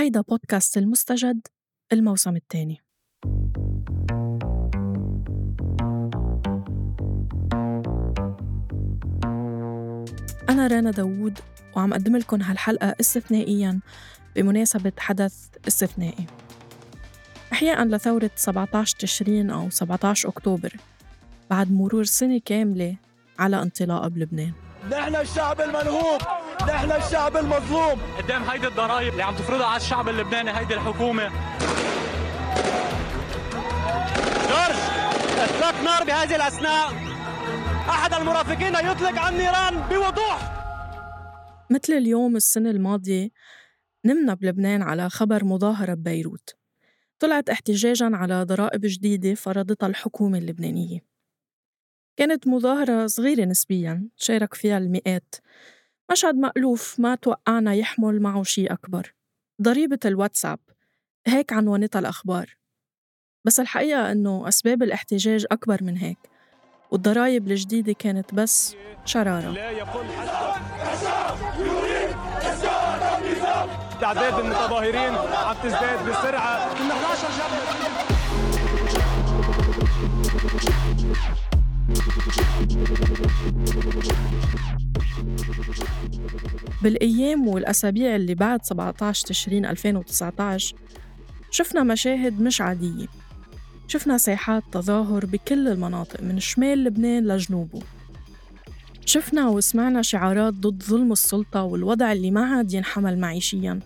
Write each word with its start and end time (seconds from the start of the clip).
وهيدا 0.00 0.20
بودكاست 0.20 0.76
المستجد 0.76 1.46
الموسم 1.92 2.36
الثاني. 2.36 2.82
أنا 10.48 10.66
رانا 10.66 10.90
داوود 10.90 11.38
وعم 11.76 11.92
أقدم 11.92 12.16
لكم 12.16 12.42
هالحلقة 12.42 12.96
استثنائياً 13.00 13.80
بمناسبة 14.36 14.92
حدث 14.98 15.48
استثنائي. 15.68 16.26
إحياء 17.52 17.84
لثورة 17.84 18.30
17 18.36 18.96
تشرين 18.98 19.50
أو 19.50 19.70
17 19.70 20.28
أكتوبر 20.28 20.76
بعد 21.50 21.72
مرور 21.72 22.04
سنة 22.04 22.40
كاملة 22.44 22.96
على 23.38 23.62
انطلاقها 23.62 24.08
بلبنان. 24.08 24.52
نحن 24.90 25.16
الشعب 25.16 25.60
المنهوب. 25.60 26.20
نحن 26.68 26.92
الشعب 26.92 27.36
المظلوم. 27.36 28.00
قدام 28.18 28.42
هيدي 28.42 28.66
الضرائب 28.66 29.12
اللي 29.12 29.22
عم 29.22 29.34
تفرضها 29.34 29.66
على 29.66 29.76
الشعب 29.76 30.08
اللبناني 30.08 30.58
هيدي 30.58 30.74
الحكومة. 30.74 31.28
جورج 34.48 34.80
اطلاق 35.38 35.82
نار 35.84 36.04
بهذه 36.04 36.36
الأثناء. 36.36 36.88
أحد 37.88 38.14
المرافقين 38.14 38.74
يطلق 38.74 39.18
عن 39.20 39.34
نيران 39.38 39.74
بوضوح. 39.88 40.56
مثل 41.70 41.92
اليوم 41.92 42.36
السنة 42.36 42.70
الماضية 42.70 43.28
نمنا 44.04 44.34
بلبنان 44.34 44.82
على 44.82 45.10
خبر 45.10 45.44
مظاهرة 45.44 45.94
ببيروت. 45.94 46.54
طلعت 47.18 47.50
احتجاجاً 47.50 48.10
على 48.12 48.42
ضرائب 48.42 48.80
جديدة 48.84 49.34
فرضتها 49.34 49.86
الحكومة 49.86 50.38
اللبنانية. 50.38 51.00
كانت 52.16 52.46
مظاهرة 52.46 53.06
صغيرة 53.06 53.44
نسبياً 53.44 54.08
شارك 54.16 54.54
فيها 54.54 54.78
المئات. 54.78 55.34
مشهد 56.12 56.34
مألوف 56.34 57.00
ما 57.00 57.14
توقعنا 57.14 57.74
يحمل 57.74 58.22
معه 58.22 58.42
شيء 58.42 58.72
أكبر. 58.72 59.14
ضريبة 59.62 59.98
الواتساب. 60.04 60.58
هيك 61.26 61.52
عنوانتها 61.52 61.98
الأخبار. 61.98 62.56
بس 63.44 63.60
الحقيقة 63.60 64.12
إنه 64.12 64.48
أسباب 64.48 64.82
الاحتجاج 64.82 65.46
أكبر 65.52 65.84
من 65.84 65.96
هيك 65.96 66.18
والضرايب 66.90 67.50
الجديدة 67.50 67.92
كانت 67.92 68.34
بس 68.34 68.76
شرارة. 69.04 69.50
لا 69.50 69.70
يقل 69.70 70.06
تعداد 74.00 74.34
المتظاهرين 74.44 75.14
عم 75.14 75.56
تزداد 75.62 76.08
بسرعة. 76.08 76.78
كنا 76.78 76.94
11 76.94 77.28
جبل 77.28 77.60
بالأيام 86.82 87.48
والأسابيع 87.48 88.16
اللي 88.16 88.34
بعد 88.34 88.64
17 88.64 89.26
تشرين 89.26 89.66
2019 89.66 90.76
شفنا 91.50 91.82
مشاهد 91.82 92.40
مش 92.40 92.60
عادية. 92.60 93.06
شفنا 93.88 94.18
ساحات 94.18 94.62
تظاهر 94.72 95.26
بكل 95.26 95.68
المناطق 95.68 96.22
من 96.22 96.40
شمال 96.40 96.84
لبنان 96.84 97.26
لجنوبه. 97.26 97.82
شفنا 99.06 99.48
وسمعنا 99.48 100.02
شعارات 100.02 100.54
ضد 100.54 100.82
ظلم 100.82 101.12
السلطة 101.12 101.62
والوضع 101.62 102.12
اللي 102.12 102.30
ما 102.30 102.56
عاد 102.56 102.72
ينحمل 102.72 103.18
معيشياً. 103.18 103.80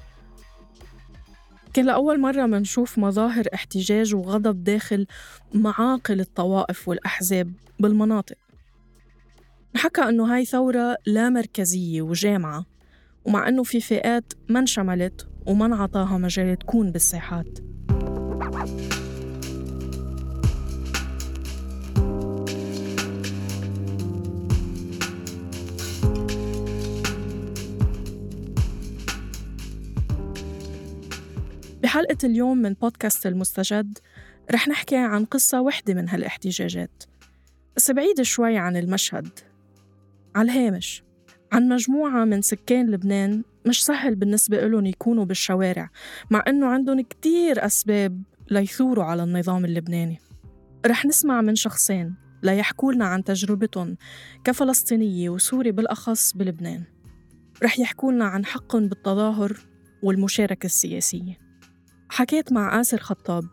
كان 1.75 1.87
لأول 1.87 2.21
مرة 2.21 2.47
منشوف 2.47 2.99
مظاهر 2.99 3.45
احتجاج 3.55 4.15
وغضب 4.15 4.65
داخل 4.65 5.07
معاقل 5.55 6.21
الطوائف 6.21 6.89
والأحزاب 6.89 7.53
بالمناطق. 7.81 8.37
حكى 9.77 10.01
إنه 10.01 10.35
هاي 10.35 10.45
ثورة 10.45 10.97
لا 11.07 11.31
مركزية 11.31 12.03
وجامعة 12.03 12.65
ومع 13.25 13.49
إنه 13.49 13.63
في 13.63 13.81
فئات 13.81 14.33
ما 14.49 14.61
انشملت 14.61 15.29
وما 15.47 15.67
انعطاها 15.67 16.19
مجال 16.19 16.59
تكون 16.59 16.91
بالساحات 16.91 17.59
بحلقة 31.83 32.19
اليوم 32.25 32.59
من 32.59 32.73
بودكاست 32.73 33.27
المستجد 33.27 33.99
رح 34.51 34.69
نحكي 34.69 34.97
عن 34.97 35.25
قصة 35.25 35.61
وحدة 35.61 35.95
من 35.95 36.09
هالاحتجاجات. 36.09 37.03
بس 37.77 37.91
بعيدة 37.91 38.23
شوي 38.23 38.57
عن 38.57 38.77
المشهد. 38.77 39.29
على 40.35 40.53
الهامش. 40.53 41.03
عن 41.53 41.69
مجموعة 41.69 42.25
من 42.25 42.43
سكان 42.43 42.91
لبنان 42.91 43.43
مش 43.67 43.85
سهل 43.85 44.15
بالنسبة 44.15 44.67
لهم 44.69 44.87
يكونوا 44.87 45.25
بالشوارع 45.25 45.91
مع 46.31 46.45
إنه 46.49 46.67
عندهم 46.67 47.01
كتير 47.01 47.67
أسباب 47.67 48.23
ليثوروا 48.51 49.05
على 49.05 49.23
النظام 49.23 49.65
اللبناني. 49.65 50.19
رح 50.87 51.07
نسمع 51.07 51.41
من 51.41 51.55
شخصين 51.55 52.15
ليحكوا 52.43 52.93
لنا 52.93 53.05
عن 53.05 53.25
تجربتهم 53.25 53.97
كفلسطينية 54.45 55.31
وسوري 55.31 55.73
بالأخص 55.73 56.33
بلبنان. 56.33 56.83
رح 57.63 57.79
يحكوا 57.79 58.13
لنا 58.13 58.25
عن 58.25 58.45
حقهم 58.45 58.89
بالتظاهر 58.89 59.57
والمشاركة 60.03 60.67
السياسية. 60.67 61.39
حكيت 62.09 62.53
مع 62.53 62.81
آسر 62.81 62.99
خطاب 62.99 63.45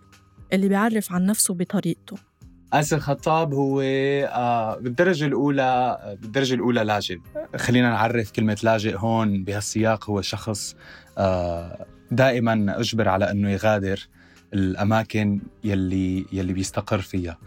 اللي 0.53 0.69
بيعرف 0.69 1.11
عن 1.11 1.25
نفسه 1.25 1.53
بطريقته. 1.53 2.30
آسر 2.73 2.99
خطاب 2.99 3.53
هو 3.53 3.81
آه، 3.81 4.77
بالدرجة 4.77 5.25
الأولى 5.25 5.97
بالدرجة 6.21 6.53
الأولى 6.53 6.83
لاجئ. 6.83 7.17
خلينا 7.57 7.89
نعرف 7.89 8.31
كلمة 8.31 8.57
لاجئ 8.63 8.95
هون 8.97 9.43
بهالسياق 9.43 10.09
هو 10.09 10.21
شخص 10.21 10.75
آه، 11.17 11.85
دائما 12.11 12.79
أجبر 12.79 13.09
على 13.09 13.31
أنه 13.31 13.49
يغادر 13.51 14.07
الأماكن 14.53 15.41
يلي 15.63 16.25
يلي 16.33 16.53
بيستقر 16.53 17.01
فيها. 17.01 17.37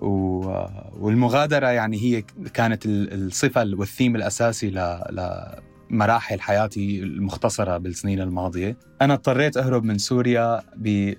والمغادرة 0.00 1.66
يعني 1.66 1.96
هي 2.02 2.22
كانت 2.54 2.86
ال- 2.86 3.26
الصفة 3.26 3.60
والثيم 3.74 4.16
الأساسي 4.16 4.70
ل- 5.90 5.94
لمراحل 5.94 6.40
حياتي 6.40 7.02
المختصرة 7.02 7.76
بالسنين 7.76 8.20
الماضية. 8.20 8.76
أنا 9.02 9.14
اضطريت 9.14 9.56
أهرب 9.56 9.84
من 9.84 9.98
سوريا 9.98 10.62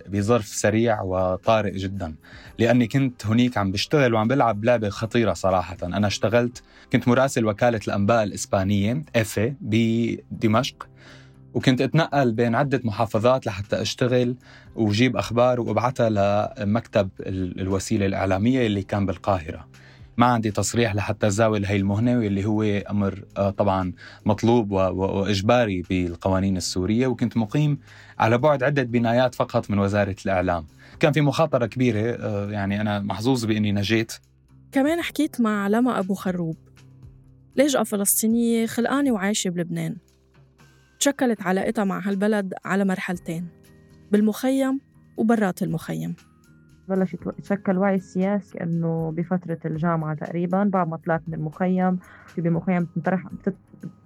بظرف 0.08 0.46
سريع 0.48 1.02
وطارئ 1.02 1.78
جدا 1.78 2.16
لأني 2.60 2.88
كنت 2.88 3.26
هنيك 3.26 3.58
عم 3.58 3.72
بشتغل 3.72 4.14
وعم 4.14 4.28
بلعب 4.28 4.66
لعبة 4.66 4.90
خطيرة 4.90 5.34
صراحة. 5.34 5.78
أنا 5.84 6.08
اشتغلت 6.08 6.64
كنت 6.94 7.08
مراسل 7.08 7.46
وكالة 7.46 7.80
الأنباء 7.88 8.24
الإسبانية 8.24 9.04
إفي 9.16 9.54
بدمشق 9.62 10.88
وكنت 11.54 11.82
أتنقل 11.82 12.32
بين 12.32 12.56
عدة 12.56 12.82
محافظات 12.84 13.46
لحتى 13.48 13.82
أشتغل 13.82 14.36
وجيب 14.76 15.18
أخبار 15.18 15.62
وأبعتها 15.62 16.10
لمكتب 16.60 17.10
ال- 17.20 17.62
الوسيلة 17.62 18.06
الإعلامية 18.06 18.68
اللي 18.68 18.84
كان 18.84 19.06
بالقاهرة. 19.06 19.68
ما 20.18 20.26
عندي 20.26 20.52
تصريح 20.52 20.96
لحتى 20.96 21.30
زاول 21.30 21.66
هي 21.66 21.76
المهنة 21.76 22.18
واللي 22.18 22.46
هو 22.46 22.64
أمر 22.64 23.24
آه، 23.38 23.50
طبعا 23.50 23.94
مطلوب 24.26 24.72
وإجباري 24.72 25.82
بالقوانين 25.82 26.58
السورية 26.58 27.08
وكنت 27.08 27.38
مقيم 27.38 27.80
على 28.20 28.38
بعد 28.38 28.64
عدة 28.64 28.84
بنايات 28.84 29.36
فقط 29.36 29.70
من 29.72 29.80
وزارة 29.80 30.16
الإعلام. 30.26 30.66
كان 31.00 31.12
في 31.12 31.22
مخاطرة 31.22 31.66
كبيرة 31.66 32.16
آه، 32.16 32.52
يعني 32.52 32.82
أنا 32.82 33.00
محظوظ 33.00 33.46
بإني 33.46 33.72
نجيت. 33.72 34.14
كمان 34.72 35.02
حكيت 35.02 35.42
مع 35.42 35.68
لما 35.68 36.00
أبو 36.00 36.14
خروب. 36.14 36.58
لاجئة 37.56 37.84
فلسطينية 37.84 38.66
خلقانة 38.66 39.12
وعايشة 39.12 39.50
بلبنان. 39.50 39.96
تشكلت 41.00 41.42
علاقتها 41.42 41.84
مع 41.84 42.00
هالبلد 42.08 42.54
على 42.66 42.86
مرحلتين 42.86 43.48
بالمخيم 44.12 44.80
وبرات 45.18 45.64
المخيم. 45.64 46.16
بلش 46.96 47.14
يتشكل 47.14 47.78
وعي 47.78 48.00
سياسي 48.00 48.64
إنه 48.64 49.12
بفترة 49.18 49.58
الجامعة 49.66 50.14
تقريبا 50.16 50.64
بعد 50.64 50.88
ما 50.88 50.98
طلعت 50.98 51.22
من 51.28 51.34
المخيم 51.34 52.00
في 52.28 52.42
بمخيم 52.42 52.84
بتنطرح 52.84 53.24
بتت- 53.28 53.56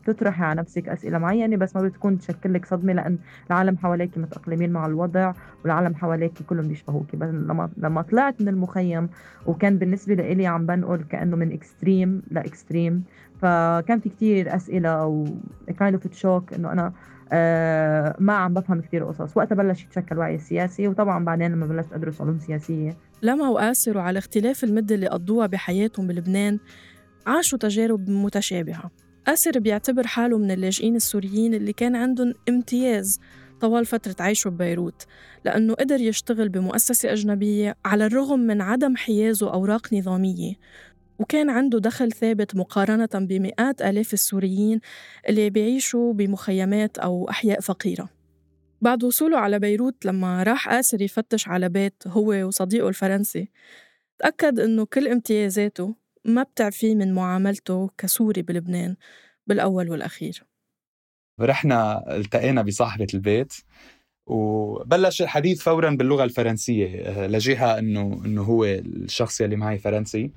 بتطرحي 0.07 0.44
على 0.44 0.59
نفسك 0.62 0.90
أسئلة 0.90 1.18
معينة 1.18 1.57
بس 1.57 1.75
ما 1.75 1.81
بتكون 1.81 2.18
تشكل 2.18 2.53
لك 2.53 2.66
صدمة 2.66 2.94
لأن 2.94 3.18
العالم 3.47 3.78
حواليك 3.78 4.18
متأقلمين 4.18 4.72
مع 4.72 4.85
الوضع 4.85 5.34
والعالم 5.64 5.96
حواليك 5.96 6.34
كلهم 6.49 6.67
بيشبهوك 6.67 7.16
بس 7.16 7.29
لما 7.29 7.70
لما 7.78 8.02
طلعت 8.02 8.41
من 8.41 8.47
المخيم 8.47 9.09
وكان 9.46 9.78
بالنسبة 9.78 10.14
لإلي 10.14 10.47
عم 10.47 10.66
بنقل 10.66 11.03
كأنه 11.03 11.35
من 11.35 11.52
extreme 11.52 12.22
ل 12.32 12.41
extreme 12.41 13.03
فكان 13.41 13.99
في 13.99 14.09
كتير 14.09 14.49
أو 14.85 15.26
kind 15.72 15.96
of 15.96 16.11
shock 16.14 16.53
إنه 16.53 16.72
أنا 16.72 16.93
آه 17.31 18.16
ما 18.19 18.33
عم 18.33 18.53
بفهم 18.53 18.81
كتير 18.81 19.05
قصص. 19.05 19.37
وقتها 19.37 19.55
بلش 19.55 19.83
يتشكل 19.83 20.17
وعي 20.17 20.37
سياسي 20.37 20.87
وطبعا 20.87 21.25
بعدين 21.25 21.51
لما 21.51 21.66
بلشت 21.66 21.93
أدرس 21.93 22.22
علوم 22.22 22.39
سياسية. 22.39 22.97
لما 23.22 23.49
وآسر 23.49 23.97
وعلى 23.97 24.19
اختلاف 24.19 24.63
المدة 24.63 24.95
اللي 24.95 25.07
قضوها 25.07 25.47
بحياتهم 25.47 26.07
بلبنان. 26.07 26.59
عاشوا 27.27 27.59
تجارب 27.59 28.09
متشابهة. 28.09 28.91
آسر 29.27 29.59
بيعتبر 29.59 30.07
حاله 30.07 30.37
من 30.37 30.51
اللاجئين 30.51 30.95
السوريين 30.95 31.53
اللي 31.53 31.73
كان 31.73 31.95
عندهم 31.95 32.33
امتياز 32.49 33.19
طوال 33.61 33.85
فترة 33.85 34.16
عيشه 34.19 34.49
ببيروت 34.49 35.05
لأنه 35.45 35.73
قدر 35.73 36.01
يشتغل 36.01 36.49
بمؤسسة 36.49 37.11
أجنبية 37.11 37.75
على 37.85 38.05
الرغم 38.05 38.39
من 38.39 38.61
عدم 38.61 38.95
حيازه 38.95 39.53
أوراق 39.53 39.93
نظامية. 39.93 40.53
وكان 41.20 41.50
عنده 41.50 41.79
دخل 41.79 42.12
ثابت 42.12 42.56
مقارنة 42.56 43.09
بمئات 43.14 43.82
آلاف 43.82 44.14
السوريين 44.14 44.79
اللي 45.29 45.50
بيعيشوا 45.50 46.14
بمخيمات 46.14 46.97
أو 46.97 47.29
أحياء 47.29 47.59
فقيرة. 47.59 48.09
بعد 48.82 49.03
وصوله 49.03 49.38
على 49.38 49.59
بيروت 49.59 50.06
لما 50.06 50.44
راح 50.44 50.70
آسر 50.70 51.02
يفتش 51.02 51.47
على 51.47 51.70
بيت 51.70 52.03
هو 52.08 52.47
وصديقه 52.47 52.90
الفرنسي 52.90 53.50
تأكد 54.20 54.59
إنه 54.59 54.85
كل 54.85 55.08
امتيازاته 55.08 55.96
ما 56.26 56.44
بتعفيه 56.44 56.96
من 56.96 57.14
معاملته 57.14 57.90
كسوري 57.97 58.41
بلبنان 58.41 58.96
بالأول 59.47 59.90
والأخير. 59.90 60.44
رحنا 61.41 62.03
التقينا 62.16 62.61
بصاحبة 62.61 63.08
البيت 63.14 63.53
وبلش 64.28 65.22
الحديث 65.22 65.61
فورا 65.61 65.90
باللغة 65.90 66.23
الفرنسية 66.23 67.02
آه، 67.02 67.28
لجهة 67.28 67.79
إنه 67.79 68.22
إنه 68.26 68.44
هو 68.44 68.66
الشخص 68.66 69.41
يلي 69.41 69.56
معي 69.56 69.78
فرنسي. 69.78 70.32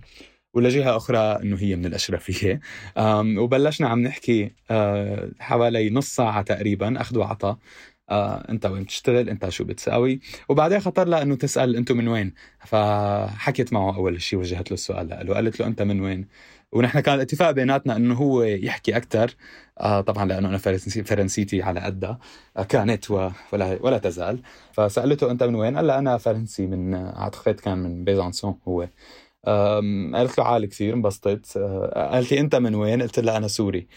ولجهة 0.59 0.97
أخرى 0.97 1.19
إنه 1.43 1.57
هي 1.61 1.77
من 1.77 1.87
الأشرفية. 1.87 2.61
وبلشنا 3.39 3.89
عم 3.89 4.03
نحكي 4.03 4.53
آه، 4.71 5.31
حوالي 5.41 5.91
نص 5.91 6.07
ساعة 6.17 6.43
تقريبا 6.43 7.01
أخذ 7.01 7.19
وعطى 7.19 7.57
آه، 8.11 8.45
أنت 8.51 8.67
وين 8.67 8.83
بتشتغل؟ 8.83 9.29
أنت 9.29 9.49
شو 9.49 9.65
بتساوي؟ 9.65 10.21
وبعدين 10.49 10.81
خطر 10.81 11.09
لها 11.09 11.23
إنه 11.23 11.37
تسأل 11.37 11.77
أنتم 11.77 11.97
من 11.97 12.09
وين. 12.09 12.35
فحكيت 12.67 13.73
معه 13.73 13.97
أول 13.97 14.23
شيء 14.23 14.39
وجهت 14.39 14.71
له 14.71 14.75
السؤال 14.75 15.09
له 15.09 15.35
قالت 15.35 15.61
له 15.61 15.67
أنت 15.67 15.83
من 15.83 16.01
وين؟ 16.01 16.29
ونحن 16.73 17.01
كان 17.01 17.15
الاتفاق 17.15 17.51
بيناتنا 17.51 17.97
إنه 17.97 18.15
هو 18.15 18.43
يحكي 18.43 18.97
أكثر 18.97 19.35
آه 19.81 20.01
طبعا 20.01 20.25
لإنه 20.25 20.49
أنا 20.49 20.59
فرنسيتي 21.05 21.63
على 21.63 21.81
قدها. 21.81 22.19
آه 22.57 22.63
كانت 22.63 23.11
ولا 23.11 23.79
ولا 23.83 23.99
تزال. 23.99 24.43
فسألته 24.73 25.31
أنت 25.31 25.43
من 25.43 25.55
وين؟ 25.55 25.77
قال 25.77 25.91
أنا 25.91 26.19
فرنسي 26.19 26.67
من 26.67 26.95
أعتقد 26.95 27.55
كان 27.61 27.79
من 27.79 28.05
بيزانسون 28.05 28.59
هو. 28.69 28.89
قالت 29.46 30.38
له 30.38 30.44
عالي 30.44 30.67
كثير 30.67 30.94
انبسطت. 30.94 31.56
آه، 31.56 32.11
قالت 32.12 32.32
لي 32.32 32.40
انت 32.40 32.55
من 32.55 32.75
وين؟ 32.75 33.02
قلت 33.02 33.19
لها 33.19 33.37
أنا 33.37 33.49
سوري. 33.49 33.88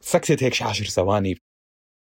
سكتت 0.00 0.42
هيك 0.42 0.54
شي 0.54 0.64
10 0.64 0.86
ثواني. 0.86 1.38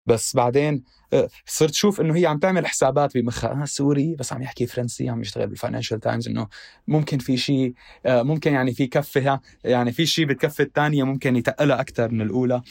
بس 0.05 0.35
بعدين 0.35 0.83
آه، 1.13 1.29
صرت 1.45 1.73
شوف 1.73 2.01
انه 2.01 2.15
هي 2.15 2.25
عم 2.25 2.37
تعمل 2.39 2.67
حسابات 2.67 3.17
بمخها. 3.17 3.61
آه 3.61 3.65
سوري 3.65 4.15
بس 4.15 4.33
عم 4.33 4.41
يحكي 4.41 4.65
فرنسي 4.65 5.09
عم 5.09 5.21
يشتغل 5.21 5.47
بال 5.47 5.57
Financial 5.57 5.99
Times 5.99 6.27
انه 6.27 6.47
ممكن 6.87 7.17
في 7.17 7.37
شيء 7.37 7.73
ممكن 8.05 8.53
يعني 8.53 8.73
في 8.73 8.87
كفة 8.87 9.39
يعني 9.63 9.91
في 9.91 10.05
شيء 10.05 10.25
بالكفة 10.25 10.63
الثانية 10.63 11.03
ممكن 11.03 11.35
يتقلها 11.35 11.81
أكثر 11.81 12.11
من 12.11 12.21
الأولى. 12.21 12.61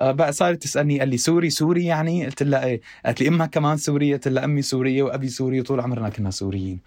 بقى 0.00 0.32
صارت 0.32 0.62
تسألني 0.62 0.98
قال 0.98 1.08
لي 1.08 1.16
سوري 1.16 1.50
سوري 1.50 1.84
يعني؟ 1.84 2.26
قلت 2.26 2.42
لها 2.42 2.64
إيه. 2.64 2.80
قالت 3.06 3.20
لي 3.20 3.28
إمها 3.28 3.46
كمان 3.46 3.76
سورية 3.76 4.14
قلت 4.14 4.28
لها 4.28 4.44
أمي 4.44 4.62
سورية 4.62 5.02
وأبي 5.02 5.28
سوري 5.28 5.60
وطول 5.60 5.80
عمرنا 5.80 6.08
كنا 6.08 6.30
سوريين. 6.30 6.80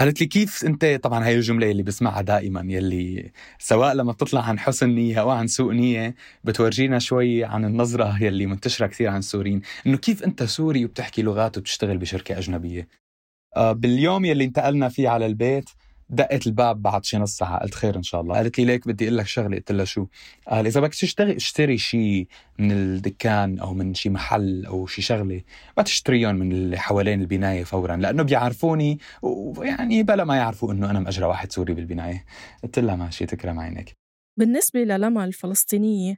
قالت 0.00 0.20
لي 0.20 0.26
كيف 0.26 0.64
انت 0.64 0.84
طبعا 1.02 1.24
هاي 1.26 1.34
الجملة 1.34 1.70
اللي 1.70 1.82
بسمعها 1.82 2.22
دائما 2.22 2.60
يلي 2.60 3.32
سواء 3.58 3.94
لما 3.94 4.12
بتطلع 4.12 4.40
عن 4.40 4.58
حسن 4.58 4.88
نية 4.88 5.20
أو 5.20 5.30
عن 5.30 5.46
سوء 5.46 5.72
نية 5.72 6.14
بتورجينا 6.44 6.98
شوي 6.98 7.44
عن 7.44 7.64
النظرة 7.64 8.22
يلي 8.22 8.46
منتشرة 8.46 8.86
كثير 8.86 9.08
عن 9.08 9.18
السوريين 9.18 9.60
إنه 9.86 9.96
كيف 9.96 10.24
أنت 10.24 10.42
سوري 10.42 10.84
وبتحكي 10.84 11.22
لغات 11.22 11.58
وبتشتغل 11.58 11.98
بشركة 11.98 12.38
أجنبية؟ 12.38 12.88
آه، 13.56 13.72
باليوم 13.72 14.24
يلي 14.24 14.44
انتقلنا 14.44 14.88
فيه 14.88 15.08
على 15.08 15.26
البيت 15.26 15.70
دقت 16.10 16.46
الباب 16.46 16.82
بعد 16.82 17.04
شي 17.04 17.18
نص 17.18 17.36
ساعة. 17.36 17.58
قلت 17.58 17.74
خير 17.74 17.96
إن 17.96 18.02
شاء 18.02 18.20
الله. 18.20 18.36
قالت 18.36 18.58
لي 18.58 18.64
ليك 18.64 18.88
بدي 18.88 19.04
أقول 19.04 19.18
لك 19.18 19.26
شغلة. 19.26 19.56
قلت 19.56 19.72
لها 19.72 19.84
شو؟ 19.84 20.06
قال 20.48 20.66
إذا 20.66 20.80
بدك 20.80 20.94
تشتري 20.94 21.36
اشتري 21.36 21.78
شيء 21.78 22.28
من 22.58 22.72
الدكان 22.72 23.58
أو 23.58 23.74
من 23.74 23.94
شي 23.94 24.10
محل 24.10 24.66
أو 24.66 24.86
شي 24.86 25.02
شغلة 25.02 25.42
ما 25.76 25.82
تشتريهم 25.82 26.34
من 26.34 26.52
اللي 26.52 26.78
حوالين 26.78 27.20
البناية 27.20 27.64
فورا 27.64 27.96
لأنه 27.96 28.22
بيعرفوني 28.22 28.98
ويعني 29.22 30.02
بلا 30.02 30.24
ما 30.24 30.36
يعرفوا 30.36 30.72
إنه 30.72 30.90
أنا 30.90 31.00
مأجرة 31.00 31.26
واحد 31.26 31.52
سوري 31.52 31.74
بالبناية. 31.74 32.24
قلت 32.62 32.78
لها 32.78 32.96
ماشي 32.96 33.26
تكرم 33.26 33.60
عينك. 33.60 33.92
بالنسبة 34.38 34.80
للما 34.80 35.24
الفلسطينية 35.24 36.16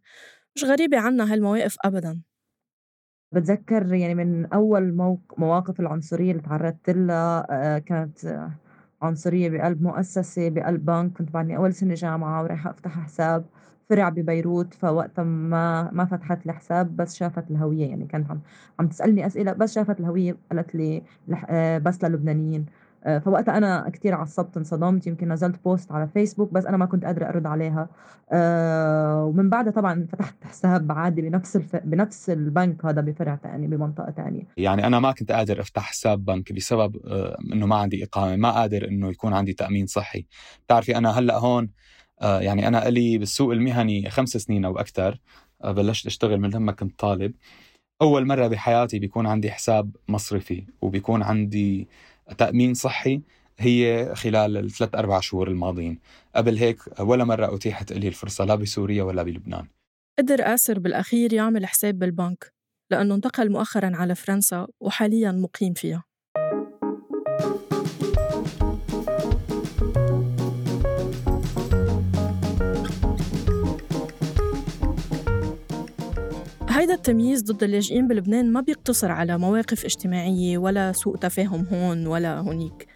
مش 0.57 0.65
غريبة 0.65 0.99
عنا 0.99 1.33
هالمواقف 1.33 1.77
أبدا. 1.85 2.23
بتذكر 3.33 3.95
يعني 3.95 4.15
من 4.15 4.47
أول 4.47 5.17
مواقف 5.39 5.81
العنصرية 5.81 6.31
اللي 6.31 6.43
تعرضت 6.43 6.91
لها 6.91 7.47
آه، 7.51 7.79
كانت 7.79 8.51
عنصرية 9.03 9.49
بقلب 9.49 9.83
مؤسسة 9.83 10.49
بقلب 10.49 10.85
بنك. 10.85 11.13
كنت 11.13 11.31
بعدني 11.31 11.57
أول 11.57 11.75
سنة 11.75 11.95
جامعة 11.95 12.43
ورايحة 12.43 12.71
أفتح 12.71 12.99
حساب. 13.01 13.45
فرع 13.91 14.09
ببيروت 14.09 14.75
فوقتها 14.75 15.23
ما 15.25 15.91
ما 15.93 16.05
فتحت 16.05 16.47
الحساب 16.47 16.97
بس 16.97 17.17
شافت 17.17 17.51
الهوية. 17.51 17.87
يعني 17.91 18.07
كانت 18.07 18.31
عم 18.31 18.41
عم 18.81 18.89
تسألني 18.89 19.27
أسئلة 19.27 19.53
بس 19.53 19.75
شافت 19.75 20.01
الهوية. 20.01 20.37
قالت 20.51 20.75
لي 20.75 21.03
آه، 21.51 21.79
بس 21.79 22.05
للبنانيين. 22.05 22.67
فوقتها 23.25 23.59
أنا 23.59 23.91
كتير 23.93 24.15
عصبت 24.15 24.57
انصدمت 24.57 25.07
يمكن 25.07 25.33
نزلت 25.33 25.65
بوست 25.65 25.93
على 25.93 26.09
فيسبوك 26.09 26.53
بس 26.53 26.67
أنا 26.67 26.77
ما 26.77 26.87
كنت 26.87 27.05
قادرة 27.05 27.29
أرد 27.29 27.47
عليها. 27.47 27.89
آه، 28.33 29.25
ومن 29.25 29.51
بعدها 29.51 29.73
طبعا 29.73 30.07
فتحت 30.13 30.45
حساب 30.45 30.93
عادي 30.93 31.23
بنفس 31.23 31.57
الف... 31.57 31.77
بنفس 31.77 32.31
البنك 32.31 32.85
هذا 32.85 33.01
بفرع 33.01 33.35
تاني 33.35 33.67
بمنطقة 33.67 34.11
تانية. 34.11 34.43
يعني 34.57 34.87
أنا 34.87 35.01
ما 35.01 35.13
كنت 35.13 35.33
قادر 35.33 35.61
أفتح 35.61 35.83
حساب 35.83 36.25
بنك 36.25 36.53
بسبب 36.53 36.97
آه، 37.07 37.39
إنه 37.53 37.67
ما 37.67 37.77
عندي 37.77 38.05
إقامة 38.05 38.37
ما 38.37 38.51
قادر 38.51 38.89
إنه 38.89 39.09
يكون 39.09 39.33
عندي 39.35 39.53
تأمين 39.53 39.87
صحي. 39.87 40.27
بتعرفي 40.67 40.97
أنا 40.97 41.19
هلأ 41.19 41.39
هون 41.39 41.71
يعني 42.23 42.69
أنا 42.69 42.89
إلي 42.89 43.19
بالسوق 43.19 43.53
المهني 43.53 44.11
خمس 44.11 44.29
سنين 44.29 44.65
أو 44.65 44.79
أكثر 44.79 45.21
بلشت 45.65 46.07
أشتغل 46.07 46.41
من 46.41 46.51
لما 46.51 46.73
كنت 46.73 46.99
طالب. 46.99 47.35
أول 48.03 48.27
مرة 48.27 48.47
بحياتي 48.47 48.99
بيكون 48.99 49.27
عندي 49.27 49.51
حساب 49.51 49.97
مصرفي 50.09 50.67
وبيكون 50.81 51.23
عندي 51.23 51.89
تأمين 52.39 52.75
صحي 52.75 53.21
هي 53.59 54.11
خلال 54.15 54.57
الثلاث 54.57 54.95
أربع 54.95 55.21
شهور 55.21 55.49
الماضيين. 55.49 55.99
قبل 56.37 56.57
هيك 56.57 57.01
ولا 57.01 57.25
مرة 57.25 57.55
أتيحت 57.55 57.93
لي 57.93 58.09
الفرصة 58.09 58.45
لا 58.45 58.55
بسوريا 58.55 59.03
ولا 59.03 59.23
بلبنان. 59.23 59.67
قدر 60.19 60.55
آسر 60.55 60.79
بالأخير 60.79 61.33
يعمل 61.33 61.67
حساب 61.67 61.99
بالبنك 61.99 62.53
لأنه 62.91 63.15
انتقل 63.15 63.51
مؤخرا 63.51 63.97
على 63.97 64.15
فرنسا 64.15 64.67
وحاليا 64.81 65.33
مقيم 65.33 65.75
فيها. 65.75 66.10
هيدا 76.71 76.95
التمييز 76.95 77.43
ضد 77.43 77.63
اللاجئين 77.63 78.09
بلبنان 78.09 78.53
ما 78.53 78.61
بيقتصر 78.61 79.11
على 79.11 79.39
مواقف 79.39 79.85
اجتماعية 79.85 80.59
ولا 80.59 80.93
سوء 80.93 81.17
تفاهم 81.17 81.67
هون 81.73 82.07
ولا 82.07 82.39
هونيك. 82.39 82.87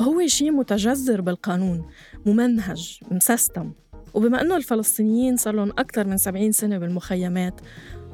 هو 0.00 0.26
شيء 0.26 0.52
متجذر 0.52 1.20
بالقانون 1.20 1.84
ممنهج 2.26 3.00
مسستم. 3.10 3.72
وبما 4.14 4.40
أنه 4.40 4.56
الفلسطينيين 4.56 5.36
صار 5.36 5.54
لهم 5.54 5.70
أكثر 5.70 6.06
من 6.06 6.16
70 6.16 6.52
سنة 6.52 6.78
بالمخيمات 6.78 7.60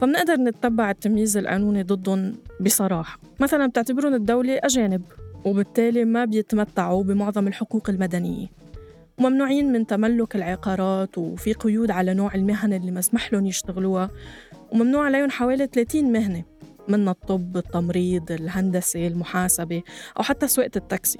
فبنقدر 0.00 0.36
نتبع 0.36 0.90
التمييز 0.90 1.36
القانوني 1.36 1.82
ضدهم 1.82 2.34
بصراحة. 2.60 3.20
مثلا 3.40 3.66
بتعتبرهم 3.66 4.14
الدولة 4.14 4.60
أجانب 4.62 5.02
وبالتالي 5.44 6.04
ما 6.04 6.24
بيتمتعوا 6.24 7.02
بمعظم 7.04 7.48
الحقوق 7.48 7.90
المدنية. 7.90 8.46
وممنوعين 9.18 9.72
من 9.72 9.86
تملك 9.86 10.36
العقارات 10.36 11.18
وفي 11.18 11.52
قيود 11.52 11.90
على 11.90 12.14
نوع 12.14 12.34
المهن 12.34 12.72
اللي 12.72 12.90
مسمح 12.90 13.32
لهم 13.32 13.46
يشتغلوها. 13.46 14.10
وممنوع 14.72 15.04
عليهم 15.04 15.30
حوالي 15.30 15.66
30 15.66 16.12
مهنة 16.12 16.44
من 16.88 17.08
الطب، 17.08 17.56
التمريض، 17.56 18.32
الهندسة، 18.32 19.06
المحاسبة 19.06 19.82
أو 20.18 20.22
حتى 20.22 20.48
سواقة 20.48 20.70
التاكسي. 20.76 21.18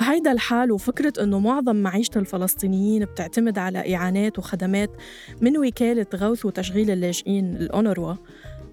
هيدا 0.00 0.32
الحال 0.32 0.72
وفكرة 0.72 1.12
إنه 1.22 1.38
معظم 1.38 1.76
معيشة 1.76 2.18
الفلسطينيين 2.18 3.04
بتعتمد 3.04 3.58
على 3.58 3.96
إعانات 3.96 4.38
وخدمات 4.38 4.90
من 5.40 5.58
وكالة 5.58 6.06
غوث 6.14 6.46
وتشغيل 6.46 6.90
اللاجئين 6.90 7.56
الأونروا 7.56 8.14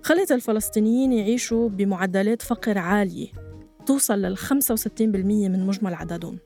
خلت 0.04 0.32
الفلسطينيين 0.32 1.14
يعيشوا 1.14 1.70
بمعدلات 1.70 2.42
فقر 2.42 2.78
عالية 2.78 3.28
توصل 3.86 4.22
لل 4.22 4.38
65% 4.38 5.50
من 5.50 5.68
مجمل 5.68 5.94
عددهم. 5.94 6.38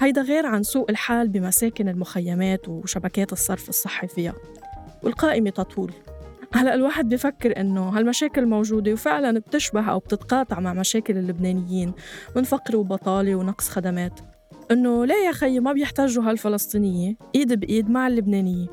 هيدا 0.00 0.22
غير 0.22 0.46
عن 0.46 0.62
سوء 0.62 0.90
الحال 0.90 1.28
بمساكن 1.28 1.88
المخيمات 1.88 2.68
وشبكات 2.68 3.32
الصرف 3.32 3.68
الصحي 3.68 4.08
فيها 4.08 4.34
والقائمة 5.02 5.50
تطول. 5.50 5.92
هلا 6.56 6.74
الواحد 6.74 7.08
بفكر 7.08 7.60
إنه 7.60 7.88
هالمشاكل 7.88 8.46
موجودة 8.46 8.92
وفعلا 8.92 9.38
بتشبه 9.38 9.90
أو 9.90 9.98
بتتقاطع 9.98 10.60
مع 10.60 10.72
مشاكل 10.72 11.16
اللبنانيين 11.18 11.92
من 12.36 12.42
فقر 12.42 12.76
وبطالة 12.76 13.34
ونقص 13.34 13.68
خدمات. 13.68 14.20
إنه 14.70 15.06
ليه 15.06 15.26
يا 15.26 15.32
خيي 15.32 15.60
ما 15.60 15.72
بيحتاجوا 15.72 16.24
هالفلسطينية؟ 16.24 17.16
إيد 17.34 17.52
بإيد 17.60 17.90
مع 17.90 18.06
اللبنانية. 18.06 18.66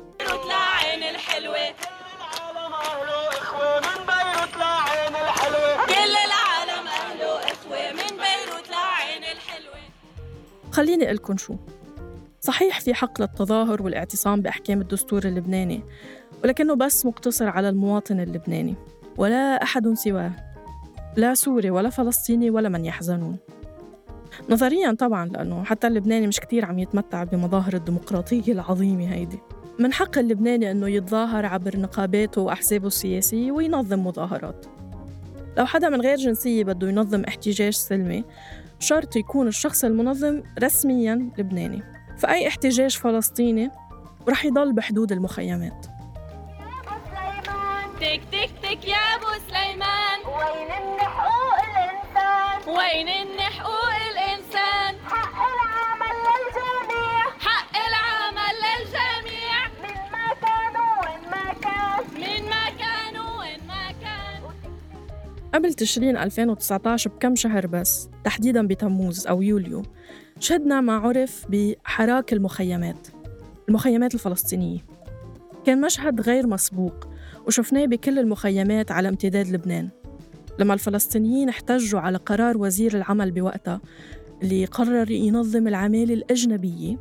خليني 10.72 11.04
أقول 11.04 11.16
لكم 11.16 11.36
شو. 11.36 11.56
صحيح 12.40 12.80
في 12.80 12.94
حق 12.94 13.20
للتظاهر 13.20 13.82
والاعتصام 13.82 14.40
بأحكام 14.40 14.80
الدستور 14.80 15.24
اللبناني 15.24 15.82
ولكنه 16.44 16.74
بس 16.74 17.06
مقتصر 17.06 17.48
على 17.48 17.68
المواطن 17.68 18.20
اللبناني 18.20 18.74
ولا 19.16 19.62
أحد 19.62 19.94
سواه. 19.94 20.32
لا 21.16 21.34
سوري 21.34 21.70
ولا 21.70 21.90
فلسطيني 21.90 22.50
ولا 22.50 22.68
من 22.68 22.84
يحزنون. 22.84 23.36
نظريا 24.50 24.92
طبعا 24.92 25.28
لأنه 25.28 25.64
حتى 25.64 25.86
اللبناني 25.86 26.26
مش 26.26 26.40
كتير 26.40 26.64
عم 26.64 26.78
يتمتع 26.78 27.24
بمظاهر 27.24 27.74
الديمقراطية 27.74 28.52
العظيمة 28.52 29.12
هيدي. 29.12 29.38
من 29.78 29.92
حق 29.92 30.18
اللبناني 30.18 30.70
أنه 30.70 30.88
يتظاهر 30.88 31.46
عبر 31.46 31.80
نقاباته 31.80 32.40
وأحزابه 32.40 32.86
السياسية 32.86 33.52
وينظم 33.52 34.06
مظاهرات. 34.06 34.66
لو 35.58 35.66
حدا 35.66 35.88
من 35.88 36.00
غير 36.00 36.16
جنسية 36.16 36.64
بده 36.64 36.88
ينظم 36.88 37.24
احتجاج 37.24 37.72
سلمي 37.72 38.24
شرط 38.78 39.16
يكون 39.16 39.48
الشخص 39.48 39.84
المنظم 39.84 40.42
رسميا 40.62 41.30
لبناني. 41.38 41.82
فأي 42.18 42.48
احتجاج 42.48 42.96
فلسطيني 42.96 43.70
رح 44.28 44.44
يضل 44.44 44.72
بحدود 44.72 45.12
المخيمات. 45.12 45.93
تك 48.00 48.20
تك 48.32 48.50
تك 48.62 48.88
يا 48.88 48.96
أبو 48.96 49.26
سليمان. 49.48 50.18
وين 50.26 50.70
ان 50.70 50.98
حقوق 51.00 51.58
الإنسان؟ 51.68 52.74
وين 52.76 53.08
ان 53.08 53.40
حقوق 53.40 53.94
الإنسان؟ 54.12 54.94
حق 55.04 55.36
العمل 55.36 56.16
للجميع. 56.26 57.22
حق 57.38 57.72
العمل 57.88 58.56
للجميع. 58.64 59.58
من 59.82 59.96
ما 60.12 60.28
كانوا 60.44 60.92
وين 61.02 61.30
ما 61.30 61.52
كان. 61.62 62.04
من 62.14 62.50
ما 62.50 62.64
كانوا 62.78 63.40
وين 63.40 63.66
ما 63.66 63.92
كان. 64.02 64.42
قبل 65.54 65.74
تشرين 65.74 66.16
2019 66.16 67.10
بكم 67.10 67.34
شهر 67.34 67.66
بس 67.66 68.08
تحديدا 68.24 68.66
بتموز 68.66 69.26
أو 69.26 69.42
يوليو 69.42 69.82
شهدنا 70.40 70.80
ما 70.80 70.96
عرف 70.96 71.46
بحراك 71.48 72.32
المخيمات 72.32 73.08
المخيمات 73.68 74.14
الفلسطينية. 74.14 74.78
كان 75.66 75.80
مشهد 75.80 76.20
غير 76.20 76.46
مسبوق 76.46 77.13
وشفناه 77.46 77.84
بكل 77.86 78.18
المخيمات 78.18 78.90
على 78.90 79.08
امتداد 79.08 79.48
لبنان. 79.48 79.88
لما 80.58 80.74
الفلسطينيين 80.74 81.48
احتجوا 81.48 82.00
على 82.00 82.18
قرار 82.18 82.58
وزير 82.58 82.96
العمل 82.96 83.30
بوقتها 83.30 83.80
اللي 84.42 84.64
قرر 84.64 85.10
ينظم 85.10 85.68
العمالة 85.68 86.14
الأجنبية 86.14 86.96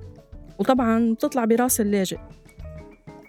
وطبعا 0.60 1.14
بتطلع 1.14 1.46
برأس 1.46 1.82
اللاجئ. 1.82 2.18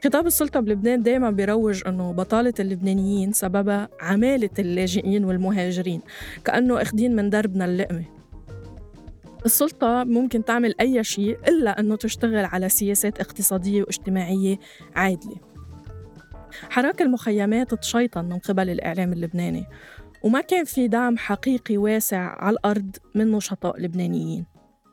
خطاب 0.04 0.26
السلطة 0.26 0.61
بلبنان 0.61 1.02
دايما 1.02 1.30
بيروج 1.30 1.83
أنه 1.87 2.12
بطالة 2.12 2.54
اللبنانيين 2.61 3.33
سببها 3.33 3.88
عمالة 4.00 4.50
اللاجئين 4.59 5.25
والمهاجرين 5.25 6.00
كأنه 6.44 6.83
أخدين 6.83 7.16
من 7.16 7.30
دربنا 7.30 7.64
اللقمة. 7.64 8.04
السلطة 9.47 10.04
ممكن 10.04 10.44
تعمل 10.44 10.75
أي 10.80 11.04
شيء 11.04 11.38
إلا 11.49 11.80
أنه 11.80 11.97
تشتغل 11.97 12.44
على 12.44 12.68
سياسات 12.68 13.21
اقتصادية 13.21 13.83
واجتماعية 13.83 14.59
عادلة. 14.94 15.53
حراك 16.70 17.02
المخيمات 17.02 17.75
تشيطن 17.75 18.25
من 18.25 18.38
قبل 18.38 18.70
الإعلام 18.70 19.12
اللبناني 19.12 19.66
وما 20.25 20.40
كان 20.40 20.64
في 20.64 20.88
دعم 20.88 21.16
حقيقي 21.16 21.76
واسع 21.76 22.18
على 22.18 22.54
الأرض 22.54 22.96
من 23.14 23.32
نشطاء 23.32 23.80
لبنانيين. 23.80 24.46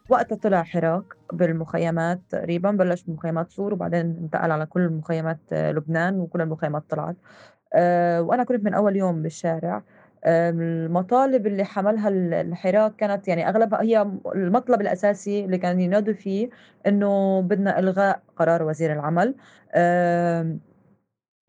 وقتها 0.10 0.36
طلع 0.36 0.64
حراك 0.64 1.04
بالمخيمات 1.34 2.22
تقريبا 2.30 2.72
بلش 2.72 3.04
بمخيمات 3.04 3.52
سور 3.52 3.74
وبعدين 3.74 4.18
انتقل 4.22 4.52
على 4.52 4.66
كل 4.66 4.90
مخيمات 4.90 5.40
لبنان 5.52 6.20
وكل 6.20 6.42
المخيمات 6.42 6.84
طلعت. 6.90 7.16
أه 7.74 8.22
وأنا 8.22 8.44
كنت 8.44 8.64
من 8.66 8.74
أول 8.74 8.96
يوم 8.96 9.22
بالشارع. 9.22 9.84
المطالب 10.26 11.48
اللي 11.48 11.64
حملها 11.64 12.10
الحراك 12.42 12.96
كانت 12.96 13.28
يعني 13.28 13.50
أغلبها 13.50 13.82
هي 13.82 14.02
المطلب 14.36 14.82
الأساسي 14.82 15.46
اللي 15.46 15.58
كان 15.58 15.80
ينادوا 15.80 16.14
فيه 16.14 16.50
إنه 16.88 17.42
بدنا 17.42 17.80
إلغاء 17.80 18.22
قرار 18.38 18.64
وزير 18.64 18.94
العمل. 18.94 19.36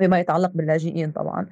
بما 0.02 0.18
يتعلق 0.18 0.50
باللاجئين 0.54 1.10
طبعا. 1.10 1.46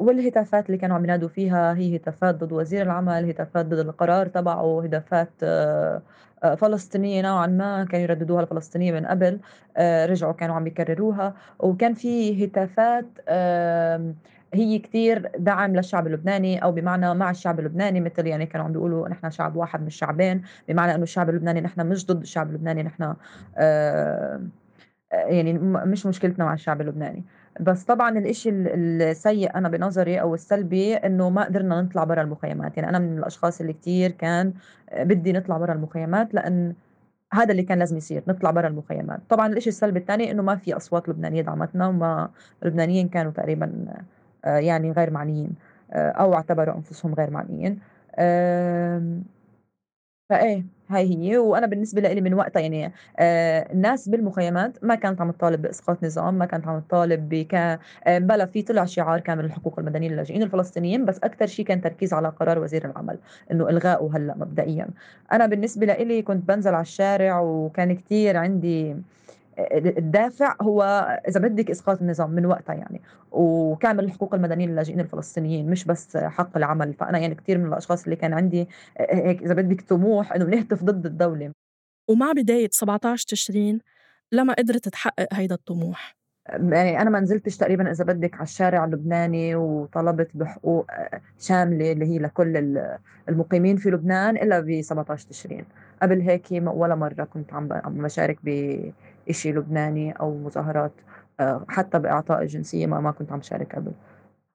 والهتافات 0.00 0.66
اللي 0.66 0.78
كانوا 0.78 0.96
عم 0.96 1.04
ينادوا 1.04 1.28
فيها 1.28 1.74
هي 1.74 1.96
هتافات 1.96 2.34
ضد 2.34 2.52
وزير 2.52 2.82
العمل 2.82 3.30
هتافات 3.30 3.66
ضد 3.66 3.78
القرار 3.78 4.26
تبعه 4.26 4.84
هتافات 4.84 5.30
آه، 5.42 6.02
آه، 6.42 6.54
فلسطينية 6.54 7.22
نوعا 7.22 7.46
ما 7.46 7.84
كانوا 7.84 8.04
يرددوها 8.04 8.42
الفلسطينية 8.42 8.92
من 8.92 9.06
قبل 9.06 9.40
آه، 9.76 10.06
رجعوا 10.06 10.32
كانوا 10.32 10.54
عم 10.54 10.66
يكرروها. 10.66 11.34
وكان 11.58 11.94
في 11.94 12.44
هتافات 12.44 13.06
هي 14.54 14.78
كتير 14.78 15.30
دعم 15.38 15.76
للشعب 15.76 16.06
اللبناني 16.06 16.62
أو 16.62 16.72
بمعنى 16.72 17.14
مع 17.14 17.30
الشعب 17.30 17.60
اللبناني 17.60 18.00
مثل 18.00 18.26
يعني 18.26 18.46
كانوا 18.46 18.66
عم 18.66 18.72
بيقولوا 18.72 19.08
نحن 19.08 19.30
شعب 19.30 19.56
واحد 19.56 19.86
مش 19.86 19.96
شعبين 19.96 20.42
بمعنى 20.68 20.94
إنه 20.94 21.02
الشعب 21.02 21.30
اللبناني 21.30 21.60
نحن 21.60 21.86
مش 21.86 22.06
ضد 22.06 22.20
الشعب 22.20 22.48
اللبناني 22.48 22.82
نحن 22.82 23.14
يعني 25.12 25.52
مش 25.62 26.06
مشكلتنا 26.06 26.44
مع 26.44 26.54
الشعب 26.54 26.80
اللبناني. 26.80 27.24
بس 27.60 27.84
طبعا 27.84 28.18
الإشي 28.18 28.50
السيء 28.50 29.54
أنا 29.54 29.68
بنظري 29.68 30.20
أو 30.20 30.34
السلبي 30.34 30.94
إنه 30.96 31.30
ما 31.30 31.44
قدرنا 31.44 31.82
نطلع 31.82 32.04
برا 32.04 32.22
المخيمات. 32.22 32.76
يعني 32.76 32.88
أنا 32.88 32.98
من 32.98 33.18
الأشخاص 33.18 33.60
اللي 33.60 33.72
كتير 33.72 34.10
كان 34.10 34.52
بدي 34.94 35.32
نطلع 35.32 35.58
برا 35.58 35.72
المخيمات 35.72 36.34
لأن 36.34 36.74
هذا 37.32 37.50
اللي 37.52 37.62
كان 37.62 37.78
لازم 37.78 37.96
يصير 37.96 38.22
نطلع 38.28 38.50
برا 38.50 38.68
المخيمات. 38.68 39.20
طبعا 39.28 39.46
الإشي 39.46 39.68
السلبي 39.70 39.98
الثاني 39.98 40.30
إنه 40.30 40.42
ما 40.42 40.56
في 40.56 40.76
أصوات 40.76 41.08
لبنانية 41.08 41.42
دعمتنا 41.42 41.88
وما 41.88 42.30
اللبنانيين 42.62 43.08
كانوا 43.08 43.32
تقريبا 43.32 43.86
آه، 44.44 44.56
يعني 44.58 44.92
غير 44.92 45.10
معنيين 45.10 45.50
آه، 45.92 46.10
أو 46.10 46.34
اعتبروا 46.34 46.74
أنفسهم 46.76 47.14
غير 47.14 47.30
معنيين. 47.30 47.80
فإيه. 50.28 50.77
هاي 50.90 51.16
هي. 51.16 51.38
وأنا 51.38 51.66
بالنسبة 51.66 52.00
لإلي 52.00 52.20
من 52.20 52.34
وقتها 52.34 52.60
يعني 52.60 52.92
آه 53.18 53.72
الناس 53.72 54.08
بالمخيمات 54.08 54.84
ما 54.84 54.94
كانت 54.94 55.20
عم 55.20 55.30
تطالب 55.30 55.62
بإسقاط 55.62 56.04
نظام 56.04 56.34
ما 56.34 56.46
كانت 56.46 56.66
عم 56.68 56.80
تطالب 56.80 57.28
بك 57.28 57.54
آه 57.54 58.18
بلا 58.18 58.46
في 58.46 58.62
طلع 58.62 58.84
شعار 58.84 59.20
كامل 59.20 59.44
الحقوق 59.44 59.78
المدنية 59.78 60.08
للاجئين 60.08 60.42
الفلسطينيين 60.42 61.04
بس 61.04 61.18
أكثر 61.18 61.46
شيء 61.46 61.64
كان 61.64 61.80
تركيز 61.80 62.12
على 62.14 62.28
قرار 62.28 62.58
وزير 62.58 62.84
العمل 62.90 63.18
إنه 63.50 63.68
إلغائه 63.68 64.10
هلأ 64.14 64.34
مبدئيا. 64.36 64.88
أنا 65.32 65.46
بالنسبة 65.46 65.86
لإلي 65.86 66.22
كنت 66.22 66.48
بنزل 66.48 66.74
على 66.74 66.82
الشارع 66.82 67.40
وكان 67.40 67.92
كتير 67.96 68.36
عندي 68.36 68.96
الدافع 69.58 70.56
هو 70.62 70.82
إذا 71.28 71.40
بدك 71.40 71.70
إسقاط 71.70 72.00
النظام 72.00 72.30
من 72.30 72.46
وقتها 72.46 72.74
يعني. 72.74 73.00
وكامل 73.30 74.04
الحقوق 74.04 74.34
المدنية 74.34 74.66
للاجئين 74.66 75.00
الفلسطينيين 75.00 75.70
مش 75.70 75.84
بس 75.84 76.16
حق 76.16 76.56
العمل. 76.56 76.94
فأنا 76.94 77.18
يعني 77.18 77.34
كثير 77.34 77.58
من 77.58 77.66
الأشخاص 77.66 78.04
اللي 78.04 78.16
كان 78.16 78.32
عندي 78.32 78.68
هيك 78.98 79.42
إذا 79.42 79.54
بدك 79.54 79.80
طموح 79.80 80.32
إنه 80.32 80.44
نهتف 80.44 80.84
ضد 80.84 81.06
الدولة. 81.06 81.52
ومع 82.08 82.32
بداية 82.32 82.68
17 82.72 83.26
تشرين 83.28 83.78
لما 84.32 84.54
قدرت 84.54 84.88
تحقق 84.88 85.26
هيدا 85.32 85.54
الطموح. 85.54 86.18
يعني 86.48 87.02
أنا 87.02 87.10
ما 87.10 87.20
نزلتش 87.20 87.56
تقريبا 87.56 87.90
إذا 87.90 88.04
بدك 88.04 88.34
على 88.34 88.42
الشارع 88.42 88.84
اللبناني 88.84 89.54
وطلبت 89.54 90.30
بحقوق 90.34 90.86
شاملة 91.38 91.92
اللي 91.92 92.06
هي 92.06 92.18
لكل 92.18 92.78
المقيمين 93.28 93.76
في 93.76 93.90
لبنان 93.90 94.36
إلا 94.36 94.60
ب 94.60 94.80
17 94.82 95.28
تشرين. 95.28 95.64
قبل 96.02 96.20
هيك 96.20 96.46
ولا 96.52 96.94
مرة 96.94 97.24
كنت 97.24 97.52
عم 97.54 97.68
بشارك 98.02 98.38
بشيء 99.28 99.54
لبناني 99.58 100.12
أو 100.12 100.38
مظاهرات 100.38 100.92
آه، 101.40 101.64
حتى 101.68 101.98
بإعطاء 101.98 102.42
الجنسيه 102.42 102.86
ما 102.86 103.00
ما 103.00 103.10
كنت 103.10 103.32
عم 103.32 103.42
شارك 103.42 103.74
قبل. 103.76 103.92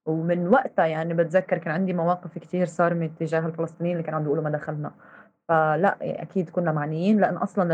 ومن 0.06 0.48
وقتها 0.48 0.86
يعني 0.86 1.14
بتذكر 1.14 1.58
كان 1.58 1.74
عندي 1.74 1.94
مواقف 1.94 2.38
كتير 2.38 2.66
صارمة 2.66 3.08
تجاه 3.20 3.48
الفلسطينيين 3.48 3.96
اللي 3.98 4.04
كانوا 4.04 4.20
عم 4.20 4.24
بيقولوا 4.24 4.44
ما 4.44 4.50
دخلنا. 4.50 4.92
فلا 5.50 5.98
أكيد 6.02 6.50
كنا 6.50 6.72
معنيين 6.72 7.20
لأن 7.22 7.38
أصلا 7.38 7.74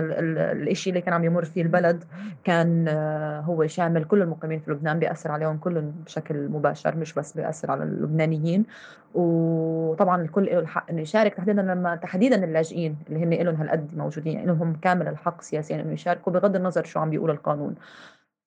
الشيء 0.54 0.94
اللي 0.94 1.02
كان 1.02 1.14
عم 1.14 1.24
يمر 1.24 1.46
فيه 1.46 1.62
البلد 1.62 2.04
كان 2.44 2.88
آه، 2.88 3.40
هو 3.42 3.68
شامل 3.68 4.04
كل 4.06 4.22
المقيمين 4.22 4.60
في 4.60 4.72
لبنان 4.72 5.00
بيأثر 5.00 5.32
عليهم 5.32 5.58
كلهم 5.58 5.92
بشكل 6.06 6.48
مباشر 6.50 6.96
مش 6.98 7.14
بس 7.14 7.34
بيأثر 7.34 7.72
على 7.72 7.84
اللبنانيين. 7.84 8.66
وطبعا 9.14 10.22
الكل 10.22 10.46
له 10.46 10.60
الحق 10.60 10.90
إنه 10.92 11.02
يشارك 11.02 11.34
تحديدا 11.34 11.62
لما 11.62 11.96
تحديدا 11.96 12.44
اللاجئين 12.46 12.98
اللي 13.10 13.24
هن 13.26 13.34
لهم 13.46 13.56
هالقد 13.56 13.98
موجودين 13.98 14.34
يعني 14.34 14.48
لهم 14.48 14.74
كامل 14.82 15.08
الحق 15.08 15.42
سياسيا 15.42 15.82
إنه 15.82 15.94
يشاركوا 15.94 16.34
بغض 16.34 16.56
النظر 16.56 16.84
شو 16.84 17.00
عم 17.00 17.10
بيقول 17.10 17.32
القانون. 17.32 17.76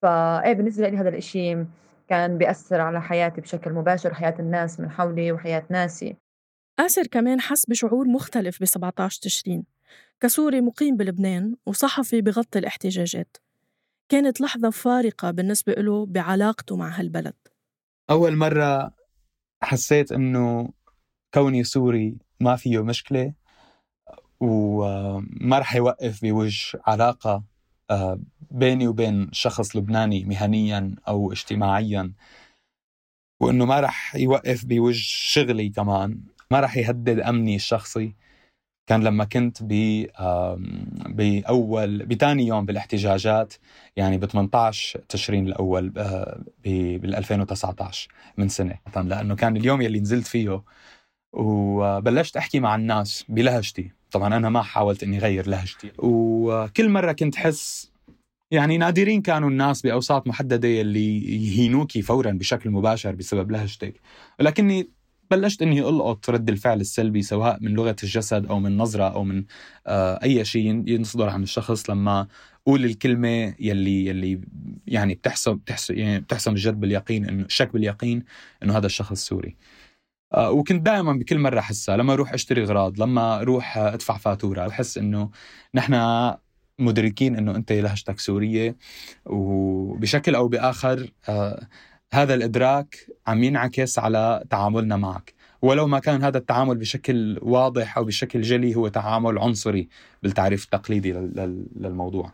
فايه 0.03 0.53
بالنسبة 0.55 0.89
لي 0.89 0.97
هذا 0.99 1.09
الشيء 1.09 1.67
كان 2.09 2.39
بيأثر 2.39 2.81
على 2.81 3.03
حياتي 3.03 3.41
بشكل 3.41 3.73
مباشر 3.73 4.15
حياة 4.15 4.35
الناس 4.41 4.81
من 4.81 4.91
حولي 4.91 5.33
وحياة 5.33 5.65
ناسي. 5.71 6.22
آسر 6.87 7.07
كمان 7.07 7.41
حس 7.41 7.67
بشعور 7.67 8.09
مختلف 8.09 8.63
ب 8.63 8.65
17 8.65 9.21
تشرين. 9.23 9.65
كسوري 10.21 10.61
مقيم 10.61 10.97
بلبنان 10.97 11.55
وصحفي 11.67 12.21
بغطي 12.21 12.59
الاحتجاجات. 12.59 13.37
كانت 14.09 14.41
لحظة 14.41 14.71
فارقة 14.71 15.31
بالنسبة 15.31 15.73
له 15.73 16.07
بعلاقته 16.07 16.77
مع 16.77 17.01
هالبلد. 17.01 17.35
أول 18.11 18.37
مرة 18.37 18.95
حسيت 19.63 20.13
إنه 20.13 20.73
كوني 21.35 21.65
سوري 21.65 22.17
ما 22.41 22.57
فيه 22.57 22.85
مشكلة 22.85 23.33
وما 24.41 25.59
رح 25.59 25.75
يوقف 25.77 26.23
بوجه 26.23 26.81
علاقة 26.87 27.45
آه، 27.91 28.21
بيني 28.51 28.89
وبين 28.89 29.29
شخص 29.33 29.77
لبناني 29.77 30.25
مهنيا 30.25 30.95
أو 31.09 31.33
اجتماعيا 31.33 32.13
وإنه 33.41 33.65
ما 33.65 33.81
رح 33.81 34.17
يوقف 34.17 34.65
بوجه 34.65 35.03
شغلي 35.05 35.69
كمان. 35.69 36.21
ما 36.53 36.61
راح 36.61 36.77
يهدد 36.77 37.21
أمني 37.21 37.57
الشخصي. 37.57 38.15
كان 38.87 39.05
لما 39.05 39.25
كنت 39.25 39.59
ب 39.63 39.73
بأول 41.09 42.07
بثاني 42.07 42.47
يوم 42.47 42.67
بالاحتجاجات 42.67 43.55
يعني 43.97 44.19
ب 44.19 44.25
18 44.25 45.01
تشرين 45.09 45.47
الأول 45.47 45.93
آه، 45.97 46.43
بال 46.65 47.15
2019 47.15 48.09
من 48.37 48.49
سنة. 48.49 48.79
لأنه 48.97 49.35
كان 49.35 49.57
اليوم 49.57 49.83
يلي 49.83 50.01
نزلت 50.01 50.27
فيه 50.27 50.63
وبلشت 51.33 52.37
أحكي 52.37 52.61
مع 52.61 52.75
الناس 52.75 53.25
بلهجتي. 53.29 53.91
طبعا 54.11 54.37
أنا 54.37 54.49
ما 54.49 54.63
حاولت 54.63 55.03
إني 55.03 55.19
غير 55.19 55.49
لهجتي. 55.49 55.93
وكل 55.99 56.89
مرة 56.89 57.13
كنت 57.13 57.37
حس 57.37 57.93
يعني 58.51 58.79
نادرين 58.79 59.23
كانوا 59.23 59.51
الناس 59.51 59.83
بأوساط 59.83 60.27
محددة 60.27 60.81
اللي 60.81 61.19
يهينوكي 61.47 62.03
فورا 62.03 62.31
بشكل 62.31 62.71
مباشر 62.71 63.15
بسبب 63.15 63.51
لهجتك. 63.51 64.01
ولكني 64.41 64.89
بلشت 65.31 65.63
إني 65.63 65.81
القط 65.81 66.31
رد 66.31 66.49
الفعل 66.49 66.81
السلبي 66.81 67.23
سواء 67.23 67.59
من 67.61 67.71
لغة 67.71 67.97
الجسد 68.03 68.47
أو 68.47 68.61
من 68.61 68.77
نظرة 68.77 69.05
أو 69.05 69.25
من 69.25 69.45
آه 69.87 70.21
أي 70.23 70.45
شيء 70.45 70.83
ينصدر 70.89 71.29
عن 71.29 71.43
الشخص 71.43 71.91
لما 71.91 72.27
قول 72.67 72.85
الكلمة 72.85 73.55
يلي 73.61 74.07
يلي 74.07 74.41
يعني 74.87 75.15
بتحسم 75.15 75.55
بتحسم 75.55 75.95
يعني 75.95 76.21
بتحسم 76.21 76.51
الجد 76.53 76.81
باليقين 76.81 77.29
إنه 77.29 77.45
الشك 77.45 77.73
باليقين 77.73 78.25
إنه 78.63 78.77
هذا 78.79 78.87
الشخص 78.87 79.27
سوري. 79.27 79.57
آه 80.35 80.51
وكنت 80.51 80.87
دائما 80.87 81.13
بكل 81.13 81.39
مرة 81.39 81.59
أحسها 81.61 81.97
لما 81.97 82.13
أروح 82.13 82.33
أشتري 82.33 82.63
اغراض 82.65 83.01
لما 83.01 83.41
أروح 83.41 83.79
أدفع 83.79 84.17
فاتورة 84.19 84.67
بحس 84.67 84.99
إنه 84.99 85.31
نحن 85.75 85.95
مدركين 86.79 87.37
إنه 87.37 87.57
أنت 87.57 87.73
لهجتك 87.73 88.21
سورية 88.21 88.77
وبشكل 89.27 90.35
أو 90.35 90.49
بآخر 90.49 91.11
آه 91.29 91.69
هذا 92.13 92.35
الإدراك 92.35 93.07
عم 93.27 93.45
ينعكس 93.45 93.99
على 93.99 94.45
تعاملنا 94.51 94.97
معك. 94.97 95.35
ولو 95.63 95.87
ما 95.87 95.99
كان 95.99 96.25
هذا 96.25 96.39
التعامل 96.39 96.77
بشكل 96.77 97.39
واضح 97.43 97.99
أو 97.99 98.05
بشكل 98.05 98.43
جلي 98.43 98.75
هو 98.77 98.89
تعامل 98.89 99.39
عنصري 99.39 99.89
بالتعريف 100.23 100.65
التقليدي 100.65 101.13
للموضوع. 101.77 102.33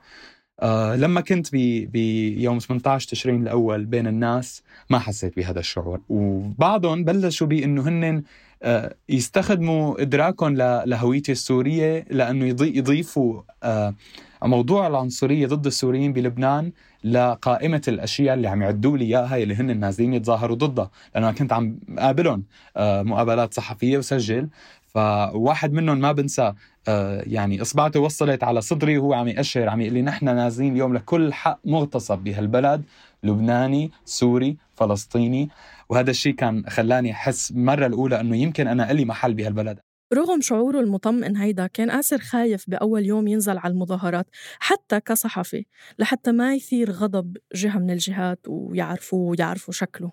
آه 0.61 0.97
لما 0.97 1.21
كنت 1.21 1.53
بيوم 1.53 2.59
18 2.59 3.09
تشرين 3.09 3.43
الأول 3.43 3.85
بين 3.85 4.07
الناس 4.07 4.63
ما 4.91 4.99
حسيت 4.99 5.37
بهذا 5.37 5.61
الشعور. 5.61 6.01
وبعضهم 6.09 7.05
بلشوا 7.05 7.47
بإنه 7.47 7.89
هن 7.89 8.23
آه 8.63 8.95
يستخدموا 9.09 10.03
إدراكهم 10.03 10.57
لهويتي 10.87 11.33
السورية 11.33 12.05
لأنه 12.11 12.47
يضيفوا 12.63 13.43
آه 13.63 13.95
موضوع 14.43 14.87
العنصرية 14.87 15.47
ضد 15.47 15.67
السوريين 15.67 16.13
بلبنان 16.13 16.73
لقائمة 17.05 17.83
الأشياء 17.89 18.35
اللي 18.35 18.49
عم 18.49 18.63
يعدوا 18.63 18.97
لي 18.97 19.05
إياها 19.05 19.37
اللي 19.37 19.55
هن 19.55 19.81
نازلين 19.81 20.15
يتظاهروا 20.15 20.57
ضدها. 20.57 20.91
لأنه 21.15 21.33
كنت 21.33 21.53
عم 21.53 21.79
قابلهم 21.99 22.45
آه، 22.77 23.03
مقابلات 23.03 23.55
صحفية 23.55 23.99
وسجل. 23.99 24.49
فواحد 24.95 25.73
منهم 25.73 25.99
ما 25.99 26.13
بنسى 26.13 26.53
آه، 26.89 27.23
يعني 27.27 27.63
اصبعته 27.63 28.01
وصلت 28.01 28.45
على 28.45 28.61
صدري 28.61 28.99
وهو 28.99 29.15
عم 29.15 29.29
يأشر 29.29 29.69
عم 29.69 29.81
يقول 29.81 29.95
لي 29.95 30.03
نحن 30.03 30.25
نازلين 30.25 30.73
اليوم 30.73 30.95
لكل 30.95 31.33
حق 31.33 31.59
مغتصب 31.65 32.19
بهالبلد 32.19 32.83
لبناني 33.23 33.91
سوري 34.05 34.57
فلسطيني. 34.77 35.49
وهذا 35.89 36.11
الشيء 36.11 36.35
كان 36.35 36.65
خلاني 36.69 37.13
أحس 37.13 37.53
مرة 37.53 37.87
الأولى 37.87 38.21
إنه 38.21 38.37
يمكن 38.37 38.69
أنا 38.69 38.93
لي 38.93 39.05
محل 39.05 39.35
بهالبلد. 39.35 39.79
رغم 40.13 40.41
شعوره 40.41 40.81
المطمئن 40.81 41.37
هيدا 41.37 41.67
كان 41.67 41.91
آسر 41.91 42.19
خايف 42.19 42.71
بأول 42.71 43.07
يوم 43.07 43.29
ينزل 43.29 43.59
على 43.59 43.73
المظاهرات 43.73 44.27
حتى 44.59 45.01
كصحفي 45.01 45.67
لحتى 45.99 46.33
ما 46.33 46.55
يثير 46.55 46.91
غضب 46.91 47.37
جهة 47.55 47.79
من 47.79 47.91
الجهات 47.91 48.41
ويعرفوه 48.49 49.31
ويعرفوا 49.31 49.75
شكله. 49.75 50.13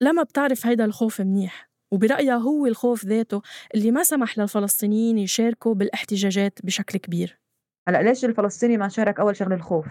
لما 0.00 0.22
بتعرف 0.22 0.66
هيدا 0.66 0.84
الخوف 0.84 1.20
منيح 1.20 1.70
وبرأيها 1.90 2.36
هو 2.36 2.66
الخوف 2.66 3.04
ذاته 3.04 3.42
اللي 3.74 3.90
ما 3.90 4.02
سمح 4.02 4.38
للفلسطينيين 4.38 5.18
يشاركوا 5.18 5.74
بالاحتجاجات 5.74 6.58
بشكل 6.64 6.98
كبير. 6.98 7.40
هلأ 7.88 8.02
ليش 8.02 8.24
الفلسطيني 8.24 8.76
ما 8.76 8.88
شارك 8.88 9.20
أول 9.20 9.36
شغله 9.36 9.54
الخوف؟ 9.54 9.86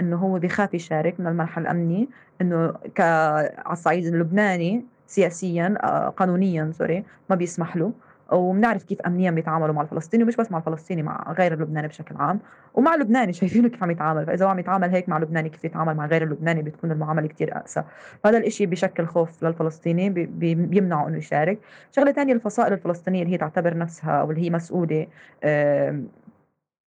إنه 0.00 0.16
هو 0.16 0.38
بخاف 0.38 0.74
يشارك 0.74 1.20
من 1.20 1.26
المرحله 1.26 1.64
الأمني 1.64 2.08
إنه 2.40 2.70
ك 2.70 3.00
على 3.00 3.72
الصعيد 3.72 4.06
اللبناني 4.06 4.84
سياسيا 5.06 5.74
آه، 5.82 6.08
قانونيا 6.08 6.72
سوري 6.78 7.04
ما 7.30 7.36
بيسمح 7.36 7.76
له. 7.76 7.92
وبنعرف 8.32 8.82
كيف 8.82 9.00
امنيا 9.00 9.30
بيتعاملوا 9.30 9.74
مع 9.74 9.82
الفلسطيني 9.82 10.24
ومش 10.24 10.36
بس 10.36 10.52
مع 10.52 10.58
الفلسطيني 10.58 11.02
مع 11.02 11.32
غير 11.38 11.54
اللبناني 11.54 11.88
بشكل 11.88 12.16
عام. 12.16 12.40
ومع 12.74 12.94
اللبناني 12.94 13.32
شايفينه 13.32 13.68
كيف 13.68 13.82
عم 13.82 13.90
يتعامل. 13.90 14.26
فإذا 14.26 14.44
هو 14.44 14.48
عم 14.48 14.58
يتعامل 14.58 14.90
هيك 14.90 15.08
مع 15.08 15.16
اللبناني 15.16 15.48
كيف 15.48 15.64
يتعامل 15.64 15.94
مع 15.94 16.06
غير 16.06 16.22
اللبناني؟ 16.22 16.62
بتكون 16.62 16.92
المعاملة 16.92 17.26
كتير 17.28 17.56
أقسى. 17.56 17.84
فهذا 18.24 18.38
الإشي 18.38 18.66
بشكل 18.66 19.06
خوف 19.06 19.44
للفلسطيني 19.44 20.10
بيمنعه 20.10 21.08
إنه 21.08 21.18
يشارك. 21.18 21.58
شغلة 21.92 22.12
ثانية 22.12 22.32
الفصائل 22.32 22.72
الفلسطينية 22.72 23.22
اللي 23.22 23.32
هي 23.32 23.38
تعتبر 23.38 23.76
نفسها 23.76 24.20
أو 24.20 24.30
اللي 24.30 24.42
هي 24.42 24.50
مسؤولة 24.50 25.06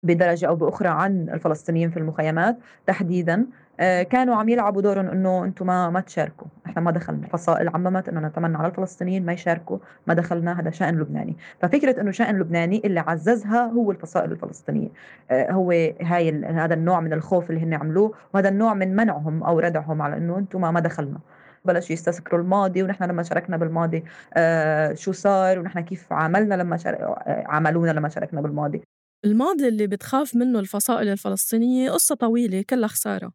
بدرجة 0.03 0.47
أو 0.47 0.55
بأخرى 0.55 0.89
عن 0.89 1.29
الفلسطينيين 1.29 1.89
في 1.89 1.97
المخيمات 1.97 2.57
تحديدا 2.87 3.45
آه، 3.79 4.03
كانوا 4.03 4.35
عم 4.35 4.49
يلعبوا 4.49 4.81
دورهم 4.81 5.07
إنه 5.07 5.43
أنتم 5.45 5.67
ما 5.67 5.89
ما 5.89 5.99
تشاركوا. 5.99 6.47
إحنا 6.73 6.81
ما 6.81 6.91
دخلنا. 6.91 7.27
فصائل 7.27 7.69
عممت 7.69 8.09
إنه 8.09 8.19
نتمنى 8.19 8.57
على 8.57 8.67
الفلسطينيين 8.67 9.25
ما 9.25 9.33
يشاركوا 9.33 9.77
ما 10.07 10.13
دخلنا 10.13 10.59
هذا 10.59 10.71
شأن 10.71 10.99
لبناني. 10.99 11.37
ففكرة 11.61 12.01
إنه 12.01 12.11
شأن 12.11 12.39
لبناني 12.39 12.81
اللي 12.85 12.99
عززها 12.99 13.65
هو 13.65 13.91
الفصائل 13.91 14.31
الفلسطينية. 14.31 14.89
آه، 15.31 15.51
هو 15.51 15.71
هاي 16.01 16.45
هذا 16.45 16.73
النوع 16.73 16.99
من 16.99 17.13
الخوف 17.13 17.49
اللي 17.49 17.61
هن 17.61 17.73
عملوه 17.73 18.13
وهذا 18.33 18.49
النوع 18.49 18.73
من 18.73 18.95
منعهم 18.95 19.43
أو 19.43 19.59
ردعهم 19.59 20.01
على 20.01 20.17
إنه 20.17 20.37
أنتم 20.37 20.61
ما 20.61 20.79
دخلنا. 20.79 21.19
بلشوا 21.65 21.93
يستذكروا 21.93 22.41
الماضي 22.41 22.83
ونحن 22.83 23.03
لما 23.03 23.23
شاركنا 23.23 23.57
بالماضي 23.57 24.03
آه 24.33 24.93
شو 24.93 25.11
صار 25.11 25.59
ونحن 25.59 25.79
كيف 25.79 26.13
عملنا 26.13 26.55
لما 26.55 26.77
شارك 26.77 26.99
آه، 27.01 27.43
عملونا 27.47 27.91
لما 27.91 28.09
شاركنا 28.09 28.41
بالماضي. 28.41 28.81
الماضي 29.25 29.67
اللي 29.67 29.87
بتخاف 29.87 30.35
منه 30.35 30.59
الفصائل 30.59 31.07
الفلسطينية 31.07 31.91
قصة 31.91 32.15
طويلة 32.15 32.63
كلها 32.69 32.87
خسارة. 32.87 33.31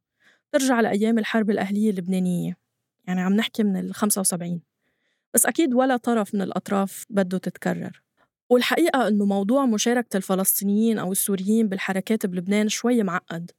ترجع 0.52 0.80
لأيام 0.80 1.18
الحرب 1.18 1.50
الأهلية 1.50 1.90
اللبنانية. 1.90 2.67
يعني 3.08 3.20
عم 3.20 3.32
نحكي 3.32 3.62
من 3.62 3.76
ال 3.76 3.94
75 3.94 4.60
بس 5.34 5.46
أكيد 5.46 5.74
ولا 5.74 5.96
طرف 5.96 6.34
من 6.34 6.42
الأطراف 6.42 7.04
بده 7.10 7.38
تتكرر. 7.38 8.02
والحقيقة 8.50 9.08
إنه 9.08 9.24
موضوع 9.24 9.66
مشاركة 9.66 10.16
الفلسطينيين 10.16 10.98
أو 10.98 11.12
السوريين 11.12 11.68
بالحركات 11.68 12.26
بلبنان 12.26 12.68
شوي 12.68 13.02
معقد. 13.02 13.50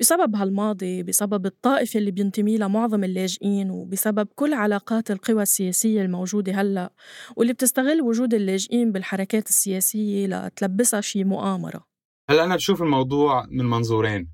بسبب 0.00 0.36
هالماضي 0.36 1.02
بسبب 1.02 1.46
الطائفة 1.46 1.98
اللي 1.98 2.10
بينتمي 2.10 2.56
لها 2.56 2.68
معظم 2.68 3.04
اللاجئين 3.04 3.70
وبسبب 3.70 4.28
كل 4.34 4.54
علاقات 4.54 5.10
القوى 5.10 5.42
السياسية 5.42 6.02
الموجودة 6.02 6.52
هلأ 6.52 6.92
واللي 7.36 7.52
بتستغل 7.52 8.02
وجود 8.02 8.34
اللاجئين 8.34 8.92
بالحركات 8.92 9.48
السياسية 9.48 10.26
لتلبسها 10.26 11.00
شي 11.00 11.24
مؤامرة. 11.24 11.86
هلأ 12.30 12.44
أنا 12.44 12.56
بشوف 12.56 12.82
الموضوع 12.82 13.46
من 13.50 13.64
منظورين. 13.64 14.28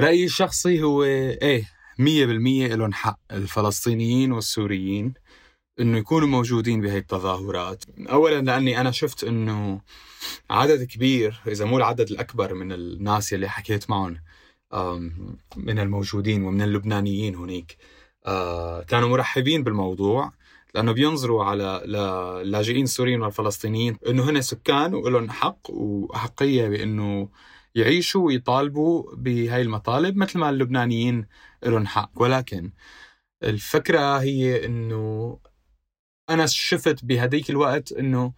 رأيي 0.00 0.24
الشخصي 0.24 0.82
هو 0.82 1.04
إيه؟ 1.04 1.75
مية 1.98 2.26
بالمية 2.26 2.66
لهم 2.74 2.92
حق 2.92 3.18
الفلسطينيين 3.32 4.32
والسوريين 4.32 5.14
إنه 5.80 5.98
يكونوا 5.98 6.28
موجودين 6.28 6.80
بهي 6.80 6.98
التظاهرات. 6.98 7.84
اولا 7.98 8.40
لأني 8.40 8.80
أنا 8.80 8.90
شفت 8.90 9.24
إنه 9.24 9.80
عدد 10.50 10.82
كبير 10.82 11.40
إذا 11.48 11.64
مو 11.64 11.76
العدد 11.78 12.10
الأكبر 12.10 12.54
من 12.54 12.72
الناس 12.72 13.34
اللي 13.34 13.48
حكيت 13.48 13.90
معهم 13.90 14.16
من 15.56 15.78
الموجودين 15.78 16.44
ومن 16.44 16.62
اللبنانيين 16.62 17.34
هناك 17.34 17.76
آه، 18.26 18.82
كانوا 18.82 19.08
مرحبين 19.08 19.62
بالموضوع 19.64 20.32
لأنه 20.74 20.92
بينظروا 20.92 21.44
على 21.44 21.80
اللاجئين 21.84 22.84
السوريين 22.84 23.22
والفلسطينيين 23.22 23.98
إنه 24.08 24.30
هن 24.30 24.40
سكان 24.40 24.94
ولهم 24.94 25.30
حق 25.30 25.70
وأحقية 25.70 26.68
بإنه 26.68 27.28
يعيشوا 27.74 28.26
ويطالبوا 28.26 29.14
بهاي 29.16 29.62
المطالب 29.62 30.16
مثل 30.16 30.38
ما 30.38 30.50
اللبنانيين 30.50 31.26
لهم 31.70 31.86
حق. 31.86 32.10
ولكن 32.16 32.70
الفكرة 33.42 34.18
هي 34.18 34.66
إنه 34.66 35.38
أنا 36.30 36.46
شفت 36.46 37.04
بهديك 37.04 37.50
الوقت 37.50 37.92
إنه 37.92 38.32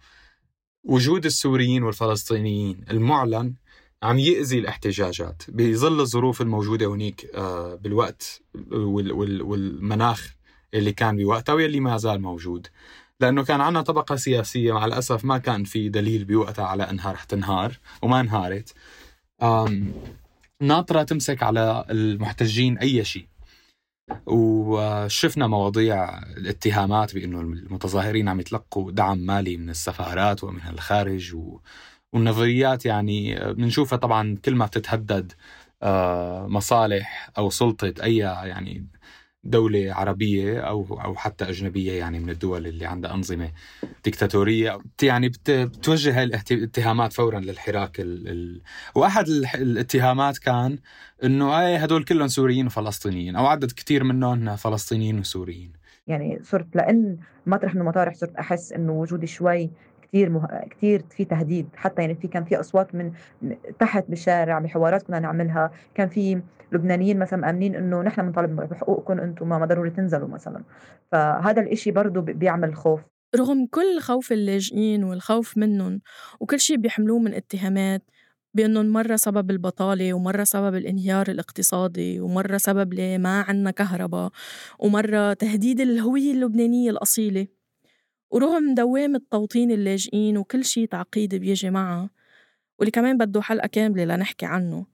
وجود 0.83 1.25
السوريين 1.25 1.83
والفلسطينيين 1.83 2.85
المعلن 2.89 3.53
عم 4.03 4.19
يأذي 4.19 4.59
الاحتجاجات 4.59 5.43
بظل 5.47 5.99
الظروف 5.99 6.41
الموجودة 6.41 6.85
هناك 6.85 7.25
آه، 7.35 7.75
بالوقت 7.75 8.41
والمناخ 8.71 10.35
اللي 10.73 10.93
كان 10.93 11.17
بوقتها 11.17 11.53
واللي 11.53 11.79
ما 11.79 11.97
زال 11.97 12.21
موجود. 12.21 12.67
لأنه 13.19 13.43
كان 13.43 13.61
عنا 13.61 13.81
طبقة 13.81 14.15
سياسية 14.15 14.73
مع 14.73 14.85
الأسف 14.85 15.25
ما 15.25 15.37
كان 15.37 15.63
في 15.63 15.89
دليل 15.89 16.25
بوقتها 16.25 16.65
على 16.65 16.83
أنها 16.83 17.11
رح 17.11 17.23
تنهار 17.23 17.79
وما 18.01 18.19
انهارت. 18.19 18.73
ناطرة 20.61 21.03
تمسك 21.03 21.43
على 21.43 21.85
المحتجين 21.89 22.77
أي 22.77 23.05
شيء. 23.05 23.27
وشفنا 24.25 25.47
مواضيع 25.47 26.19
الاتهامات 26.19 27.13
بأنه 27.13 27.41
المتظاهرين 27.41 28.29
عم 28.29 28.39
يتلقوا 28.39 28.91
دعم 28.91 29.17
مالي 29.17 29.57
من 29.57 29.69
السفارات 29.69 30.43
ومن 30.43 30.61
الخارج 30.69 31.35
و 31.35 31.59
والنظريات 32.13 32.85
يعني 32.85 33.35
بنشوفها 33.53 33.97
طبعا 33.97 34.37
كل 34.45 34.55
ما 34.55 34.65
بتتهدد 34.65 35.33
آه، 35.83 36.47
مصالح 36.47 37.29
أو 37.37 37.49
سلطة 37.49 37.93
أي 38.03 38.17
يعني 38.17 38.87
دولة 39.43 39.93
عربية 39.93 40.59
أو 40.59 40.99
أو 41.05 41.15
حتى 41.15 41.49
أجنبية 41.49 41.91
يعني 41.91 42.19
من 42.19 42.29
الدول 42.29 42.67
اللي 42.67 42.85
عندها 42.85 43.13
أنظمة 43.13 43.51
ديكتاتورية. 44.03 44.77
يعني 45.01 45.31
بتوجه 45.49 46.23
الاتهامات 46.23 47.13
فورا 47.13 47.39
للحراك 47.39 47.99
ال... 47.99 48.27
ال... 48.27 48.61
وأحد 48.95 49.27
الاتهامات 49.55 50.37
كان 50.37 50.79
إنه 51.23 51.59
أي 51.59 51.77
هدول 51.77 52.03
كلهم 52.03 52.27
سوريين 52.27 52.65
وفلسطينيين 52.65 53.35
أو 53.35 53.45
عدد 53.45 53.71
كثير 53.71 54.03
منهم 54.03 54.55
فلسطينيين 54.55 55.19
وسوريين. 55.19 55.73
يعني 56.07 56.39
صرت 56.43 56.75
لأن 56.75 57.17
مطرح 57.45 57.75
من 57.75 57.81
المطارح 57.81 58.13
صرت 58.13 58.35
أحس 58.35 58.73
إنه 58.73 58.91
وجودي 58.91 59.27
شوي 59.27 59.71
كتير 60.09 60.29
مه... 60.29 60.47
كتير 60.71 61.03
في 61.09 61.25
تهديد 61.25 61.69
حتى 61.75 62.01
يعني 62.01 62.15
في 62.15 62.27
كان 62.27 62.43
في 62.45 62.59
أصوات 62.59 62.95
من 62.95 63.11
تحت 63.79 64.05
بالشارع 64.09 64.59
بحوارات 64.59 65.03
كنا 65.03 65.19
نعملها. 65.19 65.71
كان 65.95 66.09
في 66.09 66.41
لبنانيين 66.71 67.19
مثلا 67.19 67.39
مأمنين 67.39 67.75
إنه 67.75 68.01
نحن 68.01 68.21
بنطالب 68.21 68.55
بحقوقكم 68.55 69.19
أنتم 69.19 69.49
ما 69.49 69.65
ضروري 69.65 69.89
تنزلوا 69.89 70.27
مثلا. 70.27 70.63
فهذا 71.11 71.61
الإشي 71.61 71.91
برضه 71.91 72.21
بيعمل 72.21 72.75
خوف. 72.75 73.01
رغم 73.35 73.65
كل 73.71 73.99
خوف 73.99 74.31
اللاجئين 74.31 75.03
والخوف 75.03 75.57
منهم 75.57 76.01
وكل 76.39 76.59
شيء 76.59 76.77
بيحملوه 76.77 77.19
من 77.19 77.33
اتهامات 77.33 78.03
بأنهم 78.53 78.85
مرة 78.85 79.15
سبب 79.15 79.51
البطالة 79.51 80.13
ومرة 80.13 80.43
سبب 80.43 80.75
الانهيار 80.75 81.27
الاقتصادي 81.29 82.19
ومرة 82.19 82.57
سبب 82.57 82.99
ما 82.99 83.41
عنا 83.41 83.71
كهرباء 83.71 84.29
ومرة 84.79 85.33
تهديد 85.33 85.79
الهوية 85.81 86.31
اللبنانية 86.31 86.89
الأصيلة. 86.91 87.58
ورغم 88.31 88.73
دوامة 88.73 89.21
توطين 89.31 89.71
اللاجئين 89.71 90.37
وكل 90.37 90.65
شي 90.65 90.87
تعقيد 90.87 91.35
بيجي 91.35 91.69
معها 91.69 92.09
واللي 92.79 92.91
كمان 92.91 93.17
بده 93.17 93.41
حلقة 93.41 93.67
كاملة 93.67 94.05
لنحكي 94.05 94.45
عنه 94.45 94.85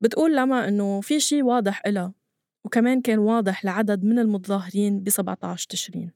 بتقول 0.00 0.36
لما 0.36 0.68
إنه 0.68 1.00
في 1.00 1.20
شي 1.20 1.42
واضح 1.42 1.82
إلها 1.86 2.12
وكمان 2.64 3.00
كان 3.00 3.18
واضح 3.18 3.64
لعدد 3.64 4.04
من 4.04 4.18
المتظاهرين 4.18 5.00
ب 5.00 5.08
17 5.08 5.68
تشرين. 5.68 6.10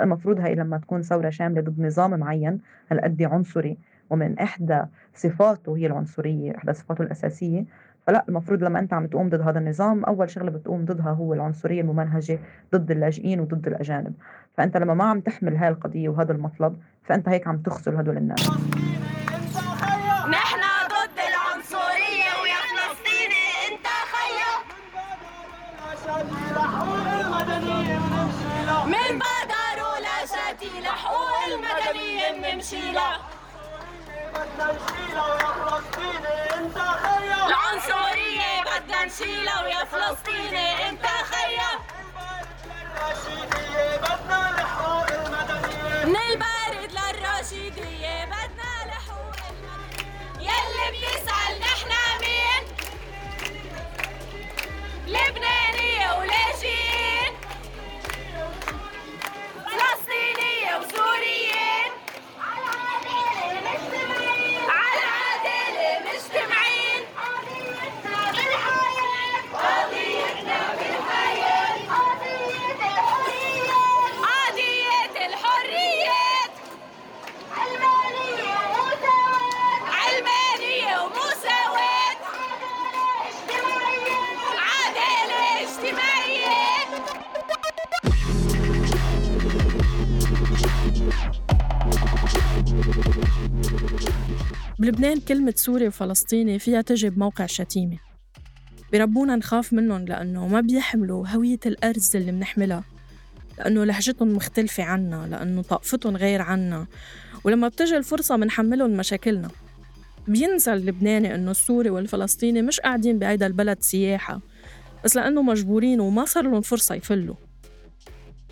المفروض 0.00 0.40
هي 0.40 0.54
لما 0.54 0.78
تكون 0.78 1.02
ثورة 1.02 1.30
شاملة 1.30 1.60
ضد 1.60 1.80
نظام 1.80 2.18
معين 2.20 2.60
هالقد 2.90 3.22
عنصري 3.22 3.78
ومن 4.10 4.38
إحدى 4.38 4.82
صفاته 5.14 5.76
هي 5.76 5.86
العنصرية 5.86 6.56
إحدى 6.56 6.72
صفاته 6.72 7.02
الأساسية 7.02 7.66
فلا 8.06 8.24
المفروض 8.28 8.64
لما 8.64 8.78
أنت 8.78 8.92
عم 8.92 9.06
تقوم 9.06 9.28
ضد 9.28 9.40
هذا 9.40 9.58
النظام 9.58 10.04
أول 10.04 10.30
شغلة 10.30 10.50
بتقوم 10.50 10.84
ضدها 10.84 11.10
هو 11.10 11.34
العنصرية 11.34 11.80
الممنهجة 11.80 12.38
ضد 12.74 12.90
اللاجئين 12.90 13.40
وضد 13.40 13.66
الأجانب. 13.66 14.14
فأنت 14.56 14.76
لما 14.76 14.94
ما 14.94 15.04
عم 15.04 15.20
تحمل 15.20 15.56
هاي 15.56 15.68
القضية 15.68 16.08
وهذا 16.08 16.32
المطلب 16.32 16.76
فأنت 17.04 17.28
هيك 17.28 17.46
عم 17.46 17.58
تخسر 17.58 18.00
هدول 18.00 18.16
الناس. 18.16 18.50
نحن 20.30 20.60
ضد 20.94 21.18
العنصرية 21.30 22.30
ويا 22.42 22.60
فلسطيني 22.70 23.44
انت 23.68 23.86
خيا 24.12 24.52
من 28.86 29.18
بادروا 29.18 29.98
لا. 30.04 30.26
شاتي 30.26 30.80
لحقوق 30.80 31.38
المدنية 31.48 32.52
بنمشي 32.52 32.92
له 32.92 33.14
العنصرية 37.74 38.62
بدنا 38.62 39.04
نشيلها 39.04 39.62
ويا 39.62 39.84
فلسطيني. 39.84 40.88
انت 40.88 41.06
خيا 41.06 41.70
من 46.04 46.16
البارد 46.16 46.92
للرشيدية 46.92 48.24
بدنا 48.24 48.86
لحقوق 48.86 49.36
يلي 50.40 50.90
بيسأل 50.90 51.63
بلبنان 94.94 95.20
كلمة 95.20 95.54
سوري 95.56 95.88
وفلسطيني 95.88 96.58
فيها 96.58 96.80
تجي 96.80 97.10
بموقع 97.10 97.46
شتيمة. 97.46 97.98
بربونا 98.92 99.36
نخاف 99.36 99.72
منهم 99.72 100.04
لأنه 100.04 100.48
ما 100.48 100.60
بيحملوا 100.60 101.28
هوية 101.28 101.58
الأرز 101.66 102.16
اللي 102.16 102.32
منحملها 102.32 102.84
لأنه 103.58 103.84
لهجتهم 103.84 104.28
مختلفة 104.28 104.82
عنا 104.82 105.26
لأنه 105.30 105.62
طائفتهم 105.62 106.16
غير 106.16 106.42
عنا. 106.42 106.86
ولما 107.44 107.68
بتجي 107.68 107.96
الفرصة 107.96 108.36
منحملهم 108.36 108.90
مشاكلنا. 108.90 109.48
بينسى 110.28 110.72
اللبناني 110.72 111.34
إنه 111.34 111.50
السوري 111.50 111.90
والفلسطيني 111.90 112.62
مش 112.62 112.80
قاعدين 112.80 113.18
بهيدا 113.18 113.46
البلد 113.46 113.78
سياحة. 113.80 114.40
بس 115.04 115.16
لأنه 115.16 115.42
مجبورين 115.42 116.00
وما 116.00 116.24
صار 116.24 116.44
لهم 116.44 116.60
فرصة 116.60 116.94
يفلوا. 116.94 117.36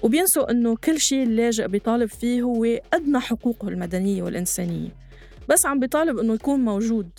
وبينسوا 0.03 0.51
إنه 0.51 0.77
كل 0.77 1.01
شيء 1.01 1.23
اللاجئ 1.23 1.69
بيطالب 1.69 2.09
فيه 2.09 2.43
هو 2.43 2.65
أدنى 2.93 3.21
حقوقه 3.21 3.69
المدنية 3.69 4.23
والإنسانية. 4.23 5.02
بس 5.49 5.67
عم 5.67 5.81
بيطالب 5.81 6.19
إنه 6.19 6.35
يكون 6.35 6.61
موجود 6.61 7.11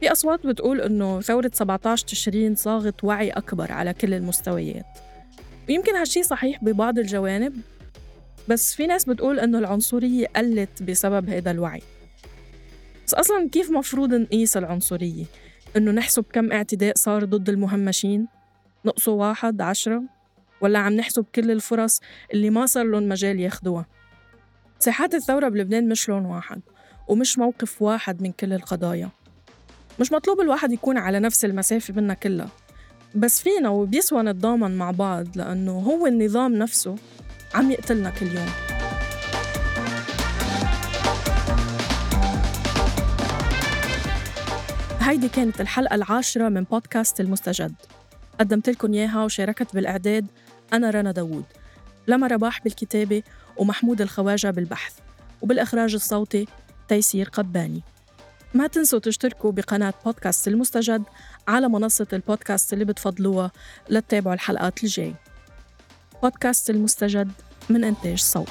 في 0.00 0.12
أصوات 0.12 0.46
بتقول 0.46 0.80
إنه 0.80 1.20
ثورة 1.20 1.50
17 1.54 2.06
تشرين 2.06 2.54
صاغت 2.54 3.04
وعي 3.04 3.30
أكبر 3.30 3.72
على 3.72 3.94
كل 3.94 4.14
المستويات 4.14 4.86
ويمكن 5.68 5.96
هالشي 5.96 6.22
صحيح 6.22 6.64
ببعض 6.64 6.98
الجوانب 6.98 7.54
بس 8.48 8.74
في 8.74 8.86
ناس 8.86 9.04
بتقول 9.04 9.40
إنه 9.40 9.58
العنصرية 9.58 10.26
قلت 10.26 10.82
بسبب 10.82 11.28
هذا 11.28 11.50
الوعي 11.50 11.82
بس 13.06 13.14
أصلا 13.14 13.48
كيف 13.48 13.70
مفروض 13.70 14.14
نقيس 14.14 14.56
العنصرية؟ 14.56 15.24
إنه 15.76 15.90
نحسب 15.90 16.24
كم 16.32 16.52
اعتداء 16.52 16.94
صار 16.96 17.24
ضد 17.24 17.48
المهمشين؟ 17.48 18.28
نقصه 18.84 19.12
واحد 19.12 19.60
عشرة؟ 19.60 20.02
ولا 20.60 20.78
عم 20.78 20.92
نحسب 20.92 21.24
كل 21.34 21.50
الفرص 21.50 22.00
اللي 22.32 22.50
ما 22.50 22.66
صار 22.66 22.84
لهم 22.84 23.08
مجال 23.08 23.40
ياخدوها؟ 23.40 23.86
ساحات 24.78 25.14
الثورة 25.14 25.48
بلبنان 25.48 25.88
مش 25.88 26.08
لون 26.08 26.24
واحد 26.24 26.60
ومش 27.08 27.38
موقف 27.38 27.82
واحد 27.82 28.22
من 28.22 28.32
كل 28.32 28.52
القضايا. 28.52 29.08
مش 30.00 30.12
مطلوب 30.12 30.40
الواحد 30.40 30.72
يكون 30.72 30.98
على 30.98 31.20
نفس 31.20 31.44
المسافة 31.44 31.94
منا 31.94 32.14
كلها. 32.14 32.48
بس 33.14 33.42
فينا 33.42 33.68
وبيسوى 33.68 34.22
نتضامن 34.22 34.78
مع 34.78 34.90
بعض 34.90 35.26
لأنه 35.36 35.72
هو 35.72 36.06
النظام 36.06 36.54
نفسه 36.54 36.96
عم 37.54 37.70
يقتلنا 37.70 38.10
كل 38.10 38.26
يوم. 38.26 38.48
هيدي 45.00 45.28
كانت 45.28 45.60
الحلقة 45.60 45.94
العاشرة 45.94 46.48
من 46.48 46.62
بودكاست 46.62 47.20
المستجد. 47.20 47.74
قدمت 48.40 48.70
لكم 48.70 48.92
إياها 48.92 49.24
وشاركت 49.24 49.74
بالإعداد 49.74 50.26
أنا 50.72 50.90
رنا 50.90 51.12
داوود 51.12 51.44
لما 52.08 52.26
رباح 52.26 52.62
بالكتابة 52.62 53.22
ومحمود 53.56 54.00
الخواجة 54.00 54.50
بالبحث 54.50 54.94
وبالإخراج 55.42 55.94
الصوتي 55.94 56.46
تيسير 56.88 57.28
قباني. 57.28 57.82
ما 58.54 58.66
تنسوا 58.66 58.98
تشتركوا 58.98 59.52
بقناة 59.52 59.94
بودكاست 60.04 60.48
المستجد 60.48 61.02
على 61.48 61.68
منصة 61.68 62.06
البودكاست 62.12 62.72
اللي 62.72 62.84
بتفضلوها 62.84 63.50
لتتابعوا 63.88 64.34
الحلقات 64.34 64.84
الجاي. 64.84 65.14
بودكاست 66.22 66.70
المستجد 66.70 67.30
من 67.70 67.84
إنتاج 67.84 68.18
صوت. 68.18 68.48